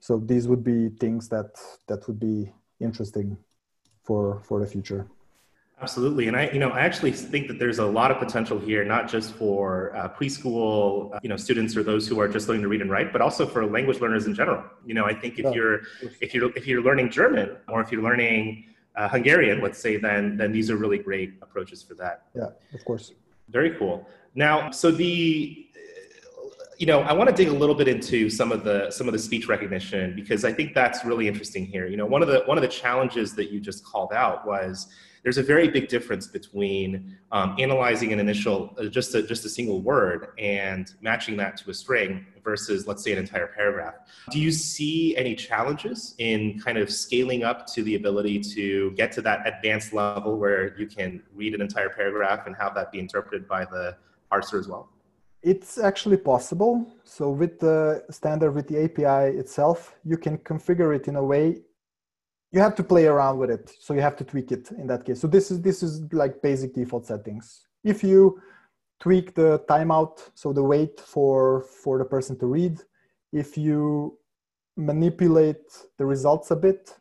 So 0.00 0.18
these 0.18 0.48
would 0.48 0.64
be 0.64 0.88
things 0.88 1.28
that 1.28 1.50
that 1.88 2.06
would 2.06 2.18
be 2.18 2.52
interesting 2.80 3.36
for 4.04 4.40
for 4.40 4.60
the 4.60 4.66
future 4.66 5.06
Absolutely, 5.78 6.26
and 6.26 6.36
I, 6.36 6.48
you 6.50 6.58
know, 6.58 6.70
I 6.70 6.80
actually 6.80 7.12
think 7.12 7.48
that 7.48 7.58
there's 7.58 7.80
a 7.80 7.84
lot 7.84 8.10
of 8.10 8.18
potential 8.18 8.58
here, 8.58 8.82
not 8.82 9.10
just 9.10 9.34
for 9.34 9.94
uh, 9.94 10.08
preschool, 10.08 11.14
uh, 11.14 11.18
you 11.22 11.28
know, 11.28 11.36
students 11.36 11.76
or 11.76 11.82
those 11.82 12.08
who 12.08 12.18
are 12.18 12.28
just 12.28 12.48
learning 12.48 12.62
to 12.62 12.68
read 12.68 12.80
and 12.80 12.90
write, 12.90 13.12
but 13.12 13.20
also 13.20 13.46
for 13.46 13.66
language 13.66 14.00
learners 14.00 14.24
in 14.26 14.34
general. 14.34 14.64
You 14.86 14.94
know, 14.94 15.04
I 15.04 15.12
think 15.12 15.38
if 15.38 15.44
yeah. 15.44 15.50
you're 15.50 15.80
if 16.22 16.32
you're 16.32 16.50
if 16.56 16.66
you're 16.66 16.82
learning 16.82 17.10
German 17.10 17.58
or 17.68 17.82
if 17.82 17.92
you're 17.92 18.02
learning 18.02 18.64
uh, 18.96 19.06
Hungarian, 19.08 19.60
let's 19.60 19.78
say, 19.78 19.98
then 19.98 20.38
then 20.38 20.50
these 20.50 20.70
are 20.70 20.76
really 20.76 20.98
great 20.98 21.34
approaches 21.42 21.82
for 21.82 21.92
that. 21.96 22.22
Yeah, 22.34 22.48
of 22.72 22.82
course. 22.86 23.12
Very 23.50 23.72
cool. 23.76 24.08
Now, 24.34 24.70
so 24.70 24.90
the 24.90 25.65
you 26.78 26.86
know, 26.86 27.00
I 27.00 27.12
want 27.12 27.30
to 27.30 27.34
dig 27.34 27.48
a 27.48 27.54
little 27.54 27.74
bit 27.74 27.88
into 27.88 28.28
some 28.28 28.52
of 28.52 28.64
the 28.64 28.90
some 28.90 29.06
of 29.06 29.12
the 29.12 29.18
speech 29.18 29.48
recognition 29.48 30.14
because 30.14 30.44
I 30.44 30.52
think 30.52 30.74
that's 30.74 31.04
really 31.04 31.26
interesting 31.28 31.66
here. 31.66 31.86
You 31.86 31.96
know, 31.96 32.06
one 32.06 32.22
of 32.22 32.28
the 32.28 32.42
one 32.46 32.58
of 32.58 32.62
the 32.62 32.68
challenges 32.68 33.34
that 33.36 33.50
you 33.50 33.60
just 33.60 33.84
called 33.84 34.12
out 34.12 34.46
was 34.46 34.88
there's 35.26 35.38
a 35.38 35.42
very 35.42 35.66
big 35.66 35.88
difference 35.88 36.28
between 36.28 37.18
um, 37.32 37.56
analyzing 37.58 38.12
an 38.12 38.20
initial 38.20 38.72
uh, 38.78 38.84
just 38.84 39.12
a, 39.16 39.22
just 39.22 39.44
a 39.44 39.48
single 39.48 39.80
word 39.80 40.28
and 40.38 40.94
matching 41.00 41.36
that 41.36 41.56
to 41.56 41.70
a 41.70 41.74
string 41.74 42.24
versus 42.44 42.86
let's 42.86 43.02
say 43.02 43.10
an 43.10 43.18
entire 43.18 43.48
paragraph 43.48 43.94
do 44.30 44.38
you 44.38 44.52
see 44.52 45.16
any 45.16 45.34
challenges 45.34 46.14
in 46.18 46.60
kind 46.60 46.78
of 46.78 46.88
scaling 46.92 47.42
up 47.42 47.66
to 47.66 47.82
the 47.82 47.96
ability 47.96 48.38
to 48.38 48.92
get 48.92 49.10
to 49.10 49.20
that 49.20 49.44
advanced 49.48 49.92
level 49.92 50.38
where 50.38 50.78
you 50.78 50.86
can 50.86 51.20
read 51.34 51.54
an 51.54 51.60
entire 51.60 51.88
paragraph 51.88 52.46
and 52.46 52.54
have 52.54 52.72
that 52.72 52.92
be 52.92 53.00
interpreted 53.00 53.48
by 53.48 53.64
the 53.64 53.96
parser 54.30 54.60
as 54.60 54.68
well 54.68 54.88
it's 55.46 55.78
actually 55.78 56.16
possible. 56.16 56.84
So 57.04 57.30
with 57.30 57.60
the 57.60 58.04
standard 58.10 58.50
with 58.50 58.66
the 58.66 58.84
api 58.84 59.38
itself 59.38 59.94
you 60.04 60.18
can 60.18 60.38
configure 60.38 60.94
it 60.94 61.06
in 61.06 61.16
a 61.16 61.24
way 61.24 61.62
you 62.52 62.60
have 62.60 62.74
to 62.76 62.84
play 62.84 63.06
around 63.06 63.38
with 63.38 63.50
it. 63.50 63.72
So 63.80 63.92
you 63.92 64.00
have 64.00 64.16
to 64.16 64.24
tweak 64.24 64.50
it 64.50 64.70
in 64.72 64.86
that 64.86 65.04
case. 65.04 65.20
So 65.20 65.28
this 65.28 65.50
is 65.50 65.60
this 65.62 65.82
is 65.82 65.92
like 66.12 66.42
basic 66.42 66.74
default 66.74 67.06
settings. 67.06 67.66
If 67.84 68.02
you 68.02 68.40
tweak 68.98 69.34
the 69.34 69.64
timeout 69.68 70.30
so 70.34 70.52
the 70.52 70.62
wait 70.62 70.98
for 71.00 71.62
for 71.82 71.98
the 71.98 72.04
person 72.04 72.36
to 72.40 72.46
read 72.46 72.80
if 73.32 73.56
you 73.58 74.18
manipulate 74.76 75.66
the 75.98 76.06
results 76.06 76.50
a 76.50 76.56
bit 76.56 76.92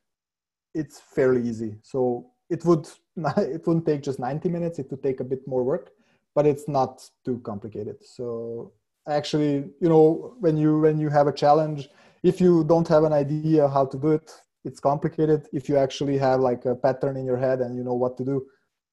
it's 0.75 0.99
fairly 0.99 1.41
easy. 1.49 1.77
So 1.81 2.27
it 2.49 2.63
would 2.65 2.87
it 3.37 3.65
wouldn't 3.65 3.87
take 3.87 4.03
just 4.03 4.19
90 4.19 4.49
minutes. 4.49 4.77
It 4.77 4.91
would 4.91 5.01
take 5.01 5.19
a 5.19 5.29
bit 5.33 5.47
more 5.47 5.63
work 5.63 5.94
but 6.35 6.45
it's 6.45 6.67
not 6.67 7.09
too 7.23 7.39
complicated. 7.39 7.97
So 8.03 8.73
actually 9.07 9.63
you 9.79 9.89
know 9.89 10.35
when 10.39 10.57
you 10.57 10.79
when 10.79 10.99
you 10.99 11.09
have 11.09 11.27
a 11.27 11.33
challenge 11.33 11.89
if 12.23 12.41
you 12.41 12.63
don't 12.63 12.87
have 12.87 13.03
an 13.03 13.13
idea 13.13 13.67
how 13.67 13.85
to 13.85 13.97
do 13.97 14.11
it 14.11 14.31
it's 14.63 14.79
complicated. 14.79 15.47
If 15.53 15.69
you 15.69 15.77
actually 15.77 16.17
have 16.17 16.39
like 16.39 16.65
a 16.65 16.73
pattern 16.73 17.17
in 17.17 17.25
your 17.25 17.37
head 17.37 17.59
and 17.59 17.75
you 17.77 17.83
know 17.83 17.93
what 17.93 18.17
to 18.17 18.25
do 18.25 18.45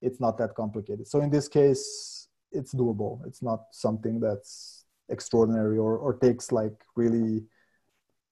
it's 0.02 0.20
not 0.20 0.37
that 0.38 0.55
complicated. 0.55 1.07
So 1.07 1.20
in 1.20 1.31
this 1.31 1.48
case 1.48 2.28
it's 2.52 2.74
doable. 2.74 3.26
It's 3.26 3.42
not 3.42 3.61
something 3.72 4.20
that's 4.20 4.85
extraordinary 5.09 5.78
or, 5.78 5.96
or 5.96 6.14
takes 6.18 6.52
like 6.52 6.74
really 6.94 7.44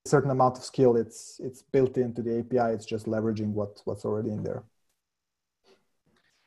a 0.05 0.09
certain 0.09 0.31
amount 0.31 0.59
of 0.59 0.65
skill. 0.65 0.97
It's 0.97 1.41
it's 1.43 1.63
built 1.63 1.97
into 1.97 2.23
the 2.23 2.41
api 2.41 2.75
it's 2.75 2.87
just 2.87 3.07
leveraging 3.07 3.53
what 3.53 3.81
what's 3.87 4.05
already 4.05 4.31
in 4.31 4.43
there 4.43 4.65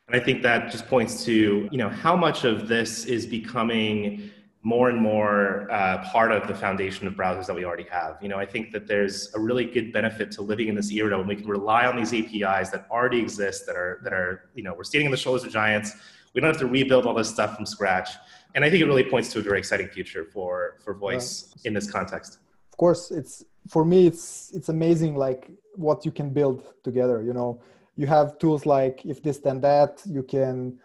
and 0.07 0.15
i 0.15 0.19
think 0.19 0.41
that 0.41 0.71
just 0.71 0.87
points 0.87 1.23
to 1.25 1.67
you 1.71 1.77
know 1.77 1.89
how 1.89 2.15
much 2.15 2.43
of 2.43 2.67
this 2.67 3.05
is 3.05 3.25
becoming 3.25 4.31
more 4.63 4.89
and 4.89 4.99
more 4.99 5.69
uh, 5.69 6.01
part 6.09 6.31
of 6.31 6.47
the 6.47 6.55
foundation 6.55 7.05
of 7.05 7.13
browsers 7.13 7.45
that 7.45 7.53
we 7.53 7.65
already 7.65 7.85
have. 7.91 8.17
You 8.21 8.29
know, 8.29 8.37
I 8.37 8.45
think 8.45 8.71
that 8.71 8.87
there's 8.87 9.29
a 9.35 9.39
really 9.39 9.65
good 9.65 9.91
benefit 9.91 10.31
to 10.31 10.41
living 10.41 10.69
in 10.69 10.75
this 10.75 10.89
era 10.89 11.17
when 11.17 11.27
we 11.27 11.35
can 11.35 11.47
rely 11.47 11.85
on 11.85 11.97
these 11.97 12.13
APIs 12.13 12.69
that 12.69 12.87
already 12.89 13.19
exist, 13.19 13.65
that 13.65 13.75
are 13.75 13.99
that 14.03 14.13
are 14.13 14.49
you 14.55 14.63
know 14.63 14.73
we're 14.73 14.85
standing 14.85 15.07
on 15.07 15.11
the 15.11 15.17
shoulders 15.17 15.43
of 15.43 15.51
giants. 15.51 15.93
We 16.33 16.41
don't 16.41 16.49
have 16.49 16.61
to 16.61 16.67
rebuild 16.67 17.05
all 17.05 17.13
this 17.13 17.29
stuff 17.29 17.55
from 17.55 17.65
scratch. 17.65 18.11
And 18.55 18.63
I 18.63 18.69
think 18.69 18.81
it 18.81 18.85
really 18.85 19.03
points 19.03 19.31
to 19.33 19.39
a 19.39 19.41
very 19.41 19.59
exciting 19.59 19.89
future 19.89 20.23
for 20.23 20.77
for 20.83 20.93
voice 20.93 21.53
in 21.65 21.73
this 21.73 21.91
context. 21.91 22.39
Of 22.71 22.77
course, 22.77 23.11
it's 23.11 23.43
for 23.67 23.83
me 23.83 24.07
it's 24.07 24.51
it's 24.53 24.69
amazing 24.69 25.15
like 25.17 25.51
what 25.75 26.05
you 26.05 26.11
can 26.11 26.29
build 26.29 26.63
together. 26.85 27.21
You 27.21 27.33
know, 27.33 27.61
you 27.95 28.07
have 28.07 28.37
tools 28.39 28.65
like 28.65 29.05
if 29.05 29.21
this 29.21 29.37
then 29.39 29.61
that. 29.61 30.01
You 30.05 30.23
can 30.23 30.79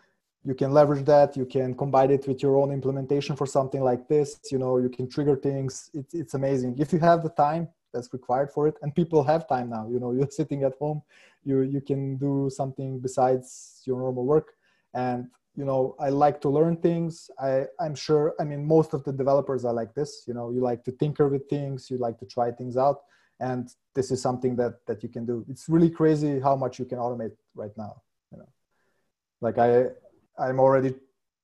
you 0.44 0.54
can 0.54 0.72
leverage 0.72 1.04
that 1.04 1.36
you 1.36 1.44
can 1.44 1.74
combine 1.74 2.10
it 2.10 2.26
with 2.26 2.42
your 2.42 2.56
own 2.56 2.72
implementation 2.72 3.36
for 3.36 3.46
something 3.46 3.82
like 3.82 4.08
this 4.08 4.38
you 4.52 4.58
know 4.58 4.78
you 4.78 4.88
can 4.88 5.08
trigger 5.08 5.36
things. 5.36 5.90
It's, 5.94 6.14
it's 6.14 6.34
amazing. 6.34 6.76
If 6.78 6.92
you 6.92 6.98
have 7.00 7.22
the 7.22 7.30
time 7.30 7.68
that's 7.92 8.12
required 8.12 8.50
for 8.50 8.68
it 8.68 8.76
and 8.82 8.94
people 8.94 9.24
have 9.24 9.48
time 9.48 9.70
now 9.70 9.88
you 9.90 9.98
know 9.98 10.12
you're 10.16 10.30
sitting 10.30 10.62
at 10.62 10.74
home 10.78 11.02
you 11.44 11.62
you 11.62 11.80
can 11.80 12.16
do 12.16 12.50
something 12.54 13.00
besides 13.00 13.82
your 13.84 13.98
normal 13.98 14.24
work. 14.24 14.54
And 14.94 15.28
you 15.56 15.64
know 15.64 15.96
i 15.98 16.08
like 16.08 16.40
to 16.42 16.48
learn 16.48 16.76
things. 16.76 17.30
I 17.40 17.66
i'm 17.80 17.94
sure 17.94 18.34
i 18.40 18.44
mean 18.44 18.64
most 18.64 18.94
of 18.94 19.02
the 19.02 19.12
developers 19.12 19.64
are 19.64 19.72
like 19.72 19.92
this 19.94 20.24
you 20.28 20.34
know 20.34 20.50
you 20.50 20.60
like 20.60 20.84
to 20.84 20.92
tinker 20.92 21.28
with 21.28 21.48
things 21.48 21.90
you 21.90 21.98
like 21.98 22.18
to 22.20 22.26
try 22.26 22.50
things 22.52 22.76
out 22.76 22.98
and 23.40 23.68
this 23.94 24.10
is 24.10 24.20
something 24.20 24.56
that 24.56 24.74
that 24.86 25.02
you 25.02 25.08
can 25.08 25.24
do 25.24 25.44
it's 25.48 25.68
really 25.68 25.90
crazy 25.90 26.40
how 26.40 26.56
much 26.56 26.78
you 26.78 26.84
can 26.84 26.98
automate 26.98 27.32
right 27.54 27.76
now 27.76 28.02
you 28.32 28.38
know 28.38 28.48
like 29.40 29.58
i 29.58 29.86
I'm 30.38 30.60
already 30.60 30.94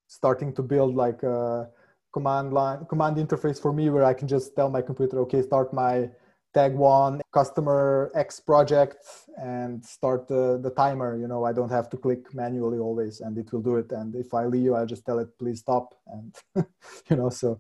starting 0.07 0.53
to 0.55 0.63
build 0.63 0.95
like 0.95 1.23
a 1.23 1.69
command 2.13 2.53
line 2.53 2.87
command 2.89 3.17
interface 3.17 3.61
for 3.61 3.73
me 3.73 3.91
where 3.91 4.05
I 4.05 4.15
can 4.15 4.29
just 4.29 4.55
tell 4.55 4.71
my 4.71 4.81
computer, 4.83 5.19
okay, 5.21 5.43
start 5.43 5.73
my 5.75 6.09
tag 6.55 6.73
one 6.73 7.21
customer 7.33 8.13
X 8.15 8.39
project 8.39 9.05
and 9.37 9.85
start 9.85 10.29
the, 10.29 10.61
the 10.63 10.71
timer. 10.71 11.19
You 11.19 11.27
know, 11.27 11.45
I 11.45 11.53
don't 11.53 11.71
have 11.71 11.91
to 11.91 11.97
click 11.97 12.33
manually 12.33 12.79
always 12.79 13.21
and 13.21 13.37
it 13.37 13.53
will 13.53 13.61
do 13.61 13.77
it. 13.77 13.91
And 13.91 14.15
if 14.15 14.33
I 14.33 14.47
leave, 14.47 14.73
I'll 14.73 14.87
just 14.87 15.05
tell 15.05 15.19
it, 15.19 15.37
please 15.37 15.59
stop. 15.59 15.95
And, 16.07 16.37
you 17.11 17.17
know, 17.17 17.29
so 17.29 17.59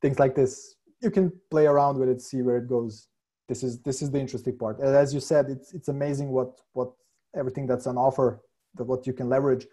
things 0.00 0.20
like 0.20 0.36
this, 0.36 0.76
you 1.02 1.10
can 1.10 1.32
play 1.50 1.66
around 1.66 1.98
with 1.98 2.08
it, 2.08 2.22
see 2.22 2.42
where 2.42 2.58
it 2.58 2.68
goes. 2.68 3.08
This 3.48 3.62
is, 3.62 3.78
this 3.80 4.02
is 4.02 4.10
the 4.10 4.18
interesting 4.18 4.56
part. 4.58 4.78
And 4.80 4.94
as 4.94 5.14
you 5.14 5.20
said, 5.20 5.48
it's, 5.48 5.72
it's 5.72 5.88
amazing 5.88 6.30
what, 6.30 6.60
what 6.72 6.90
everything 7.36 7.66
that's 7.66 7.86
on 7.86 7.96
offer, 7.96 8.40
that 8.74 8.84
what 8.84 9.06
you 9.06 9.12
can 9.12 9.28
leverage. 9.28 9.66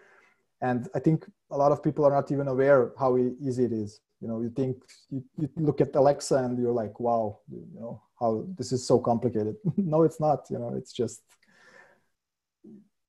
And 0.61 0.87
i 0.95 0.99
think 0.99 1.25
a 1.51 1.57
lot 1.57 1.71
of 1.71 1.83
people 1.83 2.05
are 2.05 2.11
not 2.19 2.31
even 2.31 2.47
aware 2.47 2.93
how 2.97 3.17
easy 3.17 3.65
it 3.65 3.73
is. 3.73 3.99
You 4.21 4.29
know 4.29 4.41
you 4.41 4.49
think 4.49 4.77
you, 5.09 5.21
you 5.37 5.49
look 5.57 5.81
at 5.81 5.93
alexa 5.95 6.37
and 6.37 6.57
you're 6.57 6.77
like 6.83 6.97
wow 7.01 7.39
you 7.51 7.67
know 7.75 8.01
how 8.19 8.45
this 8.57 8.71
is 8.71 8.87
so 8.87 8.97
complicated. 8.99 9.55
No 9.77 10.03
it's 10.03 10.19
not 10.19 10.39
you 10.49 10.59
know 10.59 10.73
it's 10.79 10.93
just 10.93 11.21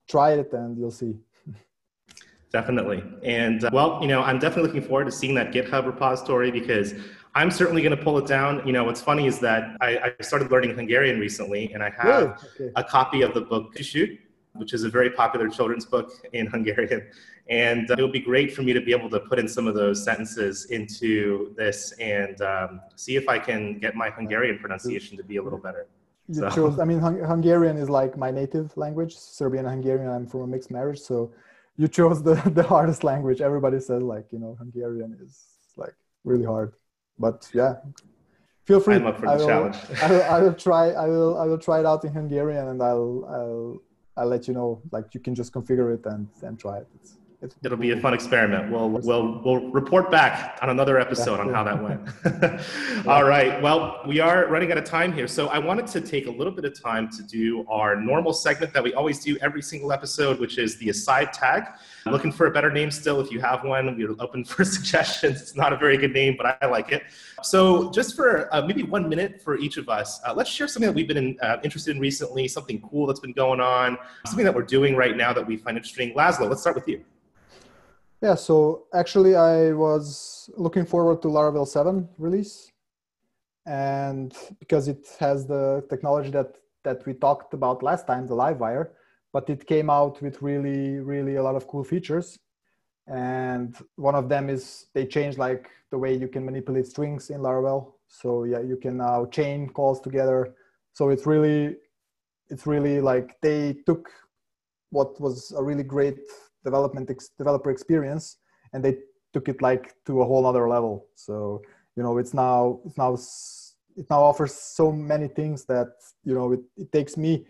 try 0.09 0.33
it 0.33 0.53
and 0.53 0.77
you'll 0.79 0.99
see. 1.03 1.15
Definitely. 2.53 3.05
And 3.23 3.65
uh, 3.65 3.71
well 3.73 3.99
you 4.03 4.09
know 4.09 4.21
i'm 4.23 4.41
definitely 4.41 4.69
looking 4.69 4.89
forward 4.89 5.05
to 5.05 5.13
seeing 5.13 5.35
that 5.37 5.53
github 5.53 5.87
repository 5.87 6.51
because 6.51 6.95
i'm 7.35 7.51
certainly 7.51 7.83
going 7.83 7.97
to 7.97 8.03
pull 8.03 8.19
it 8.19 8.27
down 8.27 8.65
you 8.67 8.73
know 8.73 8.85
what's 8.85 9.01
funny 9.01 9.27
is 9.27 9.39
that 9.39 9.77
i, 9.81 10.13
I 10.19 10.23
started 10.23 10.51
learning 10.51 10.75
hungarian 10.77 11.19
recently 11.21 11.73
and 11.73 11.83
i 11.83 11.91
have 11.91 12.07
really? 12.07 12.35
okay. 12.61 12.73
a 12.77 12.85
copy 12.85 13.23
of 13.23 13.35
the 13.35 13.43
book 13.43 13.77
shoot 13.79 14.19
which 14.55 14.73
is 14.73 14.85
a 14.85 14.89
very 14.89 15.11
popular 15.11 15.49
children's 15.49 15.85
book 15.85 16.13
in 16.33 16.47
Hungarian. 16.55 17.07
And 17.49 17.91
uh, 17.91 17.97
it 17.99 18.03
would 18.03 18.13
be 18.13 18.21
great 18.21 18.55
for 18.55 18.63
me 18.63 18.73
to 18.73 18.81
be 18.81 18.93
able 18.93 19.11
to 19.11 19.21
put 19.21 19.39
in 19.39 19.49
some 19.49 19.67
of 19.67 19.75
those 19.75 20.03
sentences 20.03 20.67
into 20.67 21.55
this 21.57 21.93
and 22.01 22.41
um, 22.41 22.81
see 22.97 23.17
if 23.17 23.29
I 23.29 23.39
can 23.39 23.79
get 23.79 23.95
my 23.95 24.11
Hungarian 24.11 24.59
pronunciation 24.59 25.17
to 25.19 25.25
be 25.25 25.37
a 25.37 25.43
little 25.43 25.59
better. 25.59 25.87
You 26.29 26.37
so. 26.37 26.51
chose, 26.51 26.79
I 26.79 26.85
mean, 26.85 27.01
Hung- 27.01 27.23
Hungarian 27.23 27.77
is 27.77 27.91
like 27.91 28.17
my 28.17 28.31
native 28.31 28.75
language, 28.79 29.15
Serbian 29.15 29.67
and 29.67 29.75
Hungarian. 29.75 30.11
I'm 30.11 30.27
from 30.27 30.41
a 30.41 30.47
mixed 30.47 30.71
marriage. 30.71 31.01
So 31.01 31.33
you 31.77 31.87
chose 31.87 32.23
the, 32.23 32.35
the 32.55 32.63
hardest 32.63 33.05
language. 33.05 33.43
Everybody 33.43 33.79
says, 33.81 34.03
like, 34.03 34.27
you 34.31 34.39
know, 34.39 34.57
Hungarian 34.59 35.19
is 35.23 35.45
like 35.77 35.95
really 36.25 36.47
hard. 36.47 36.73
But 37.19 37.49
yeah, 37.53 37.77
feel 38.65 38.81
free. 38.81 38.97
I'm 38.97 39.07
up 39.07 39.17
for 39.21 39.27
the 39.27 39.33
I 39.33 39.37
will, 39.37 39.47
challenge. 39.47 39.77
I 40.03 40.11
will, 40.11 40.23
I 40.23 40.41
will 40.41 40.55
try. 40.55 40.91
I 40.91 41.07
will. 41.07 41.39
I 41.39 41.47
will 41.47 41.59
try 41.59 41.81
it 41.81 41.87
out 41.87 42.05
in 42.05 42.13
Hungarian, 42.13 42.69
and 42.69 42.83
I'll. 42.83 43.25
I'll 43.29 43.83
I'll 44.17 44.29
let 44.29 44.47
you 44.47 44.55
know. 44.55 44.81
Like 44.93 45.13
you 45.15 45.21
can 45.21 45.35
just 45.35 45.53
configure 45.53 45.93
it 45.95 46.07
and 46.07 46.29
and 46.43 46.59
try 46.59 46.79
it. 46.79 46.87
It's 46.97 47.17
It'll 47.63 47.79
be 47.79 47.91
a 47.91 48.01
fun 48.01 48.15
experiment. 48.15 48.71
We'll 48.71 48.91
we'll 48.91 49.43
we'll 49.45 49.71
report 49.71 50.11
back 50.11 50.59
on 50.63 50.71
another 50.71 50.99
episode 50.99 51.41
on 51.41 51.53
how 51.53 51.65
that 51.65 51.83
went. 51.83 53.07
All 53.07 53.25
right. 53.25 53.61
Well, 53.61 54.03
we 54.07 54.21
are 54.21 54.47
running 54.47 54.71
out 54.73 54.79
of 54.79 54.85
time 54.85 55.13
here, 55.13 55.27
so 55.27 55.49
I 55.49 55.59
wanted 55.59 55.87
to 55.89 56.01
take 56.01 56.27
a 56.27 56.31
little 56.31 56.53
bit 56.53 56.65
of 56.65 56.81
time 56.81 57.11
to 57.11 57.23
do 57.23 57.67
our 57.69 57.97
normal 57.97 58.33
segment 58.33 58.73
that 58.73 58.83
we 58.83 58.95
always 58.95 59.21
do 59.21 59.37
every 59.39 59.63
single 59.63 59.93
episode, 59.93 60.41
which 60.41 60.59
is 60.59 60.77
the 60.79 60.91
aside 60.91 61.33
tag. 61.33 61.65
Looking 62.07 62.33
for 62.33 62.47
a 62.47 62.51
better 62.51 62.71
name 62.71 62.91
still. 62.91 63.21
If 63.21 63.31
you 63.31 63.41
have 63.41 63.65
one, 63.65 63.97
we're 63.97 64.15
open 64.21 64.45
for 64.45 64.65
suggestions. 64.65 65.41
It's 65.41 65.57
not 65.57 65.73
a 65.73 65.77
very 65.77 65.97
good 65.97 66.13
name, 66.13 66.37
but 66.37 66.59
I 66.63 66.67
like 66.67 66.93
it. 66.93 67.03
So, 67.43 67.91
just 67.91 68.17
for 68.17 68.53
uh, 68.55 68.63
maybe 68.63 68.83
one 68.83 69.09
minute 69.09 69.43
for 69.43 69.59
each 69.59 69.77
of 69.77 69.89
us, 69.89 70.21
uh, 70.27 70.33
let's 70.35 70.51
share 70.51 70.69
something 70.69 70.89
that 70.89 70.95
we've 70.95 71.09
been 71.09 71.17
in, 71.17 71.39
uh, 71.43 71.59
interested 71.63 71.95
in 71.95 72.01
recently, 72.01 72.49
something 72.49 72.81
cool 72.81 73.07
that's 73.07 73.21
been 73.21 73.33
going 73.33 73.61
on, 73.61 73.99
something 74.27 74.45
that 74.45 74.55
we're 74.55 74.63
doing 74.63 74.97
right 74.97 75.17
now 75.17 75.33
that 75.33 75.47
we 75.47 75.57
find 75.57 75.77
interesting. 75.77 76.15
Laszlo, 76.15 76.49
let's 76.49 76.61
start 76.61 76.77
with 76.77 76.89
you. 76.89 77.05
Yeah, 78.25 78.37
so 78.37 78.87
actually, 78.95 79.37
I 79.37 79.73
was 79.73 80.49
looking 80.57 80.87
forward 80.87 81.21
to 81.21 81.29
Laravel 81.29 81.69
7 81.69 82.09
release, 82.17 82.73
and 83.67 84.35
because 84.59 84.89
it 84.89 85.07
has 85.21 85.47
the 85.47 85.85
technology 85.91 86.31
that 86.31 86.57
that 86.85 87.05
we 87.05 87.13
talked 87.13 87.53
about 87.53 87.83
last 87.83 88.07
time, 88.07 88.27
the 88.27 88.35
Livewire, 88.35 88.93
but 89.35 89.51
it 89.51 89.67
came 89.67 89.91
out 89.91 90.23
with 90.23 90.41
really, 90.41 91.01
really 91.01 91.35
a 91.37 91.43
lot 91.43 91.55
of 91.55 91.69
cool 91.69 91.85
features. 91.85 92.39
And 93.07 93.77
one 93.97 94.15
of 94.15 94.31
them 94.31 94.49
is 94.49 94.87
they 94.95 95.05
changed 95.07 95.37
like 95.37 95.69
the 95.91 95.99
way 95.99 96.15
you 96.15 96.29
can 96.29 96.47
manipulate 96.47 96.87
strings 96.87 97.29
in 97.29 97.41
Laravel. 97.43 97.93
So 98.09 98.45
yeah, 98.45 98.61
you 98.61 98.79
can 98.79 98.97
now 98.97 99.27
chain 99.27 99.69
calls 99.69 100.01
together. 100.01 100.55
So 100.95 101.11
it's 101.11 101.27
really, 101.27 101.77
it's 102.49 102.67
really 102.67 103.03
like 103.03 103.37
they 103.43 103.75
took 103.85 104.11
what 104.91 105.21
was 105.21 105.53
a 105.55 105.63
really 105.63 105.83
great 105.85 106.21
development 106.65 107.11
ex- 107.11 107.31
developer 107.39 107.71
experience 107.71 108.39
and 108.73 108.85
they 108.85 108.99
took 109.33 109.49
it 109.49 109.61
like 109.63 109.95
to 110.07 110.23
a 110.23 110.25
whole 110.25 110.47
other 110.47 110.69
level. 110.69 111.07
So 111.15 111.63
you 111.97 112.03
know 112.03 112.19
it's 112.19 112.35
now 112.35 112.81
it's 112.85 112.99
now 112.99 113.15
it 113.97 114.07
now 114.11 114.23
offers 114.23 114.55
so 114.55 114.91
many 114.91 115.29
things 115.29 115.65
that 115.67 115.93
you 116.25 116.35
know 116.35 116.53
it, 116.53 116.61
it 116.77 116.91
takes 116.93 117.17
me 117.17 117.47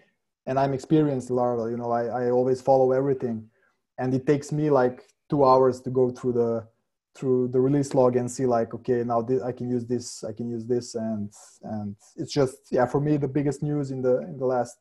and 0.47 0.59
i'm 0.59 0.75
experienced 0.75 1.31
laravel 1.31 1.71
you 1.71 1.77
know 1.77 1.91
I, 1.91 2.05
I 2.05 2.31
always 2.31 2.61
follow 2.61 2.93
everything. 2.93 3.49
And 3.97 4.13
it 4.13 4.27
takes 4.27 4.51
me 4.51 4.71
like 4.71 5.05
two 5.31 5.45
hours 5.45 5.81
to 5.83 5.91
go 5.91 6.11
through 6.11 6.33
the 6.33 6.67
through 7.15 7.47
the 7.49 7.61
release 7.61 7.95
log 7.95 8.17
and 8.17 8.29
see 8.29 8.45
like 8.45 8.75
okay 8.75 9.05
now 9.05 9.23
th- 9.23 9.43
i 9.43 9.53
can 9.53 9.71
use 9.71 9.87
this 9.87 10.25
i 10.25 10.33
can 10.33 10.49
use 10.51 10.67
this 10.67 10.97
and 10.97 11.33
and 11.63 11.95
it's 12.17 12.33
just 12.33 12.57
yeah 12.73 12.87
for 12.87 13.01
me 13.01 13.17
the 13.17 13.29
biggest 13.29 13.63
news 13.63 13.93
in 13.93 14.03
the 14.03 14.19
in 14.23 14.37
the 14.37 14.45
last 14.45 14.77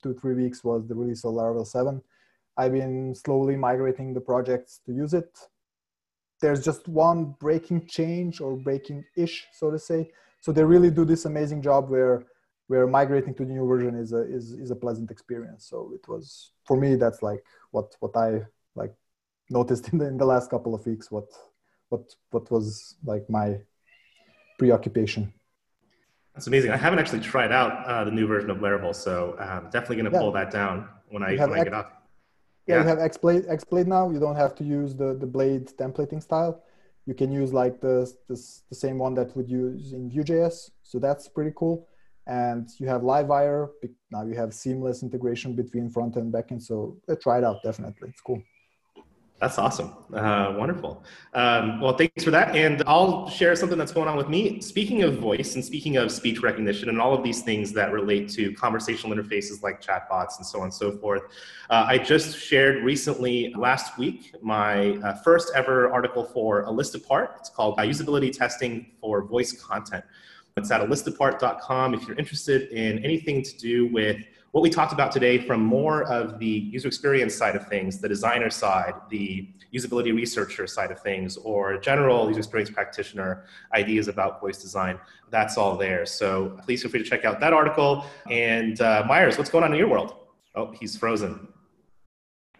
two 0.00 0.14
three 0.14 0.34
weeks 0.34 0.62
was 0.62 0.86
the 0.86 0.94
release 0.94 1.24
of 1.24 1.32
laravel 1.32 1.66
7 1.66 2.00
I've 2.56 2.72
been 2.72 3.14
slowly 3.14 3.56
migrating 3.56 4.12
the 4.12 4.20
projects 4.20 4.80
to 4.86 4.92
use 4.92 5.14
it. 5.14 5.38
There's 6.40 6.64
just 6.64 6.88
one 6.88 7.34
breaking 7.40 7.86
change 7.86 8.40
or 8.40 8.56
breaking 8.56 9.04
ish, 9.16 9.46
so 9.52 9.70
to 9.70 9.78
say. 9.78 10.10
So 10.40 10.52
they 10.52 10.64
really 10.64 10.90
do 10.90 11.04
this 11.04 11.24
amazing 11.24 11.62
job 11.62 11.88
where 11.88 12.24
where 12.68 12.86
migrating 12.86 13.34
to 13.34 13.44
the 13.44 13.52
new 13.52 13.66
version 13.66 13.94
is 13.94 14.12
a 14.12 14.22
is, 14.34 14.52
is 14.52 14.70
a 14.70 14.76
pleasant 14.76 15.10
experience. 15.10 15.66
So 15.66 15.92
it 15.94 16.06
was 16.08 16.52
for 16.64 16.76
me 16.76 16.96
that's 16.96 17.22
like 17.22 17.44
what 17.70 17.94
what 18.00 18.16
I 18.16 18.42
like 18.74 18.94
noticed 19.50 19.88
in 19.92 19.98
the 19.98 20.06
in 20.06 20.18
the 20.18 20.26
last 20.26 20.50
couple 20.50 20.74
of 20.74 20.84
weeks 20.84 21.10
what 21.10 21.28
what 21.88 22.14
what 22.30 22.50
was 22.50 22.96
like 23.04 23.28
my 23.30 23.58
preoccupation. 24.58 25.32
That's 26.34 26.46
amazing. 26.46 26.70
I 26.70 26.76
haven't 26.76 26.98
actually 26.98 27.20
tried 27.20 27.52
out 27.52 27.86
uh, 27.86 28.04
the 28.04 28.10
new 28.10 28.26
version 28.26 28.48
of 28.50 28.58
Laravel, 28.58 28.94
so 28.94 29.36
I'm 29.38 29.64
definitely 29.70 29.96
going 29.96 30.10
to 30.10 30.12
yeah. 30.12 30.20
pull 30.20 30.32
that 30.32 30.50
down 30.50 30.88
when 31.08 31.22
I 31.22 31.36
when 31.36 31.52
I 31.52 31.64
get 31.64 31.74
up 31.74 32.01
yeah, 32.66 32.76
yeah. 32.76 32.82
you 32.82 32.88
have 32.88 32.98
XBlade, 32.98 33.48
XBlade 33.50 33.86
now. 33.86 34.10
You 34.10 34.20
don't 34.20 34.36
have 34.36 34.54
to 34.56 34.64
use 34.64 34.94
the, 34.94 35.14
the 35.14 35.26
blade 35.26 35.68
templating 35.76 36.22
style. 36.22 36.62
You 37.06 37.14
can 37.14 37.32
use 37.32 37.52
like 37.52 37.80
the, 37.80 38.12
the, 38.28 38.40
the 38.68 38.76
same 38.76 38.98
one 38.98 39.14
that 39.14 39.36
would 39.36 39.48
use 39.48 39.92
in 39.92 40.08
Vue.js. 40.08 40.70
So 40.82 40.98
that's 40.98 41.28
pretty 41.28 41.52
cool. 41.56 41.88
And 42.26 42.68
you 42.78 42.86
have 42.86 43.02
Livewire. 43.02 43.70
Now 44.12 44.24
you 44.24 44.34
have 44.34 44.54
seamless 44.54 45.02
integration 45.02 45.56
between 45.56 45.90
front 45.90 46.14
and 46.16 46.30
back 46.30 46.52
end. 46.52 46.62
So 46.62 46.98
uh, 47.08 47.16
try 47.20 47.38
it 47.38 47.44
out, 47.44 47.62
definitely. 47.64 48.10
It's 48.10 48.20
cool. 48.20 48.40
That's 49.42 49.58
awesome. 49.58 49.92
Uh, 50.14 50.54
wonderful. 50.56 51.02
Um, 51.34 51.80
well, 51.80 51.96
thanks 51.96 52.22
for 52.22 52.30
that. 52.30 52.54
And 52.54 52.80
I'll 52.86 53.28
share 53.28 53.56
something 53.56 53.76
that's 53.76 53.90
going 53.90 54.06
on 54.06 54.16
with 54.16 54.28
me. 54.28 54.60
Speaking 54.60 55.02
of 55.02 55.18
voice 55.18 55.56
and 55.56 55.64
speaking 55.64 55.96
of 55.96 56.12
speech 56.12 56.42
recognition 56.42 56.88
and 56.88 57.00
all 57.00 57.12
of 57.12 57.24
these 57.24 57.42
things 57.42 57.72
that 57.72 57.90
relate 57.90 58.28
to 58.34 58.54
conversational 58.54 59.16
interfaces 59.16 59.60
like 59.60 59.82
chatbots 59.84 60.36
and 60.36 60.46
so 60.46 60.60
on 60.60 60.66
and 60.66 60.72
so 60.72 60.92
forth, 60.92 61.22
uh, 61.70 61.86
I 61.88 61.98
just 61.98 62.38
shared 62.38 62.84
recently 62.84 63.52
last 63.58 63.98
week 63.98 64.32
my 64.42 64.90
uh, 64.98 65.14
first 65.24 65.50
ever 65.56 65.92
article 65.92 66.22
for 66.22 66.62
a 66.62 66.70
list 66.70 66.94
Apart. 66.94 67.34
It's 67.40 67.50
called 67.50 67.78
Usability 67.78 68.30
Testing 68.30 68.92
for 69.00 69.24
Voice 69.24 69.60
Content. 69.60 70.04
It's 70.56 70.70
at 70.70 70.82
alistapart.com 70.82 71.94
if 71.94 72.06
you're 72.06 72.16
interested 72.16 72.70
in 72.70 73.04
anything 73.04 73.42
to 73.42 73.58
do 73.58 73.88
with 73.88 74.18
what 74.52 74.60
we 74.60 74.68
talked 74.68 74.92
about 74.92 75.10
today 75.10 75.38
from 75.38 75.62
more 75.62 76.02
of 76.04 76.38
the 76.38 76.46
user 76.46 76.86
experience 76.86 77.34
side 77.34 77.56
of 77.56 77.66
things, 77.68 77.98
the 77.98 78.08
designer 78.08 78.50
side, 78.50 78.92
the 79.08 79.48
usability 79.74 80.14
researcher 80.14 80.66
side 80.66 80.90
of 80.90 81.00
things, 81.00 81.38
or 81.38 81.78
general 81.78 82.28
user 82.28 82.40
experience 82.40 82.70
practitioner 82.70 83.46
ideas 83.74 84.08
about 84.08 84.42
voice 84.42 84.58
design, 84.58 84.98
that's 85.30 85.56
all 85.56 85.76
there. 85.78 86.04
So 86.04 86.58
please 86.64 86.82
feel 86.82 86.90
free 86.90 87.02
to 87.02 87.08
check 87.08 87.24
out 87.24 87.40
that 87.40 87.54
article. 87.54 88.04
And 88.30 88.78
uh, 88.82 89.04
Meyers, 89.08 89.38
what's 89.38 89.48
going 89.48 89.64
on 89.64 89.72
in 89.72 89.78
your 89.78 89.88
world? 89.88 90.16
Oh, 90.54 90.70
he's 90.78 90.96
frozen. 90.96 91.48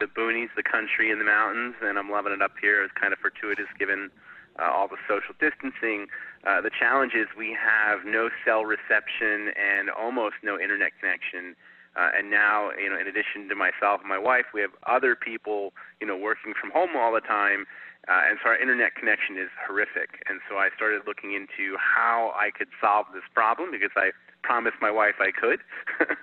The 0.01 0.07
boonies, 0.07 0.49
the 0.57 0.63
country, 0.63 1.13
and 1.13 1.21
the 1.21 1.27
mountains, 1.27 1.75
and 1.83 1.99
I'm 1.99 2.11
loving 2.11 2.33
it 2.33 2.41
up 2.41 2.53
here. 2.61 2.83
It's 2.83 2.95
kind 2.99 3.13
of 3.13 3.19
fortuitous 3.19 3.69
given 3.79 4.11
uh, 4.59 4.71
all 4.73 4.89
the 4.89 4.97
social 5.07 5.35
distancing. 5.39 6.07
Uh, 6.47 6.63
the 6.63 6.71
challenge 6.71 7.13
is 7.15 7.27
we 7.37 7.55
have 7.55 8.01
no 8.07 8.31
cell 8.47 8.65
reception 8.65 9.53
and 9.61 9.91
almost 9.91 10.37
no 10.43 10.59
internet 10.59 10.93
connection 10.99 11.55
uh, 11.97 12.11
and 12.17 12.31
now, 12.31 12.71
you 12.81 12.89
know, 12.89 12.99
in 12.99 13.07
addition 13.07 13.49
to 13.49 13.55
myself 13.55 14.01
and 14.01 14.09
my 14.09 14.19
wife, 14.19 14.47
we 14.55 14.61
have 14.61 14.73
other 14.87 15.15
people, 15.15 15.73
you 16.01 16.07
know, 16.07 16.17
working 16.17 16.55
from 16.59 16.71
home 16.71 16.97
all 16.97 17.13
the 17.13 17.21
time. 17.21 17.67
Uh, 18.09 18.27
and 18.29 18.39
so 18.43 18.51
our 18.51 18.57
internet 18.57 18.95
connection 18.97 19.37
is 19.37 19.51
horrific. 19.67 20.25
And 20.27 20.41
so 20.49 20.57
I 20.57 20.71
started 20.75 21.03
looking 21.07 21.35
into 21.35 21.77
how 21.79 22.33
I 22.35 22.51
could 22.51 22.69
solve 22.81 23.07
this 23.13 23.23
problem 23.35 23.71
because 23.71 23.93
I 23.95 24.11
promised 24.43 24.77
my 24.81 24.91
wife 24.91 25.21
I 25.21 25.31
could. 25.31 25.61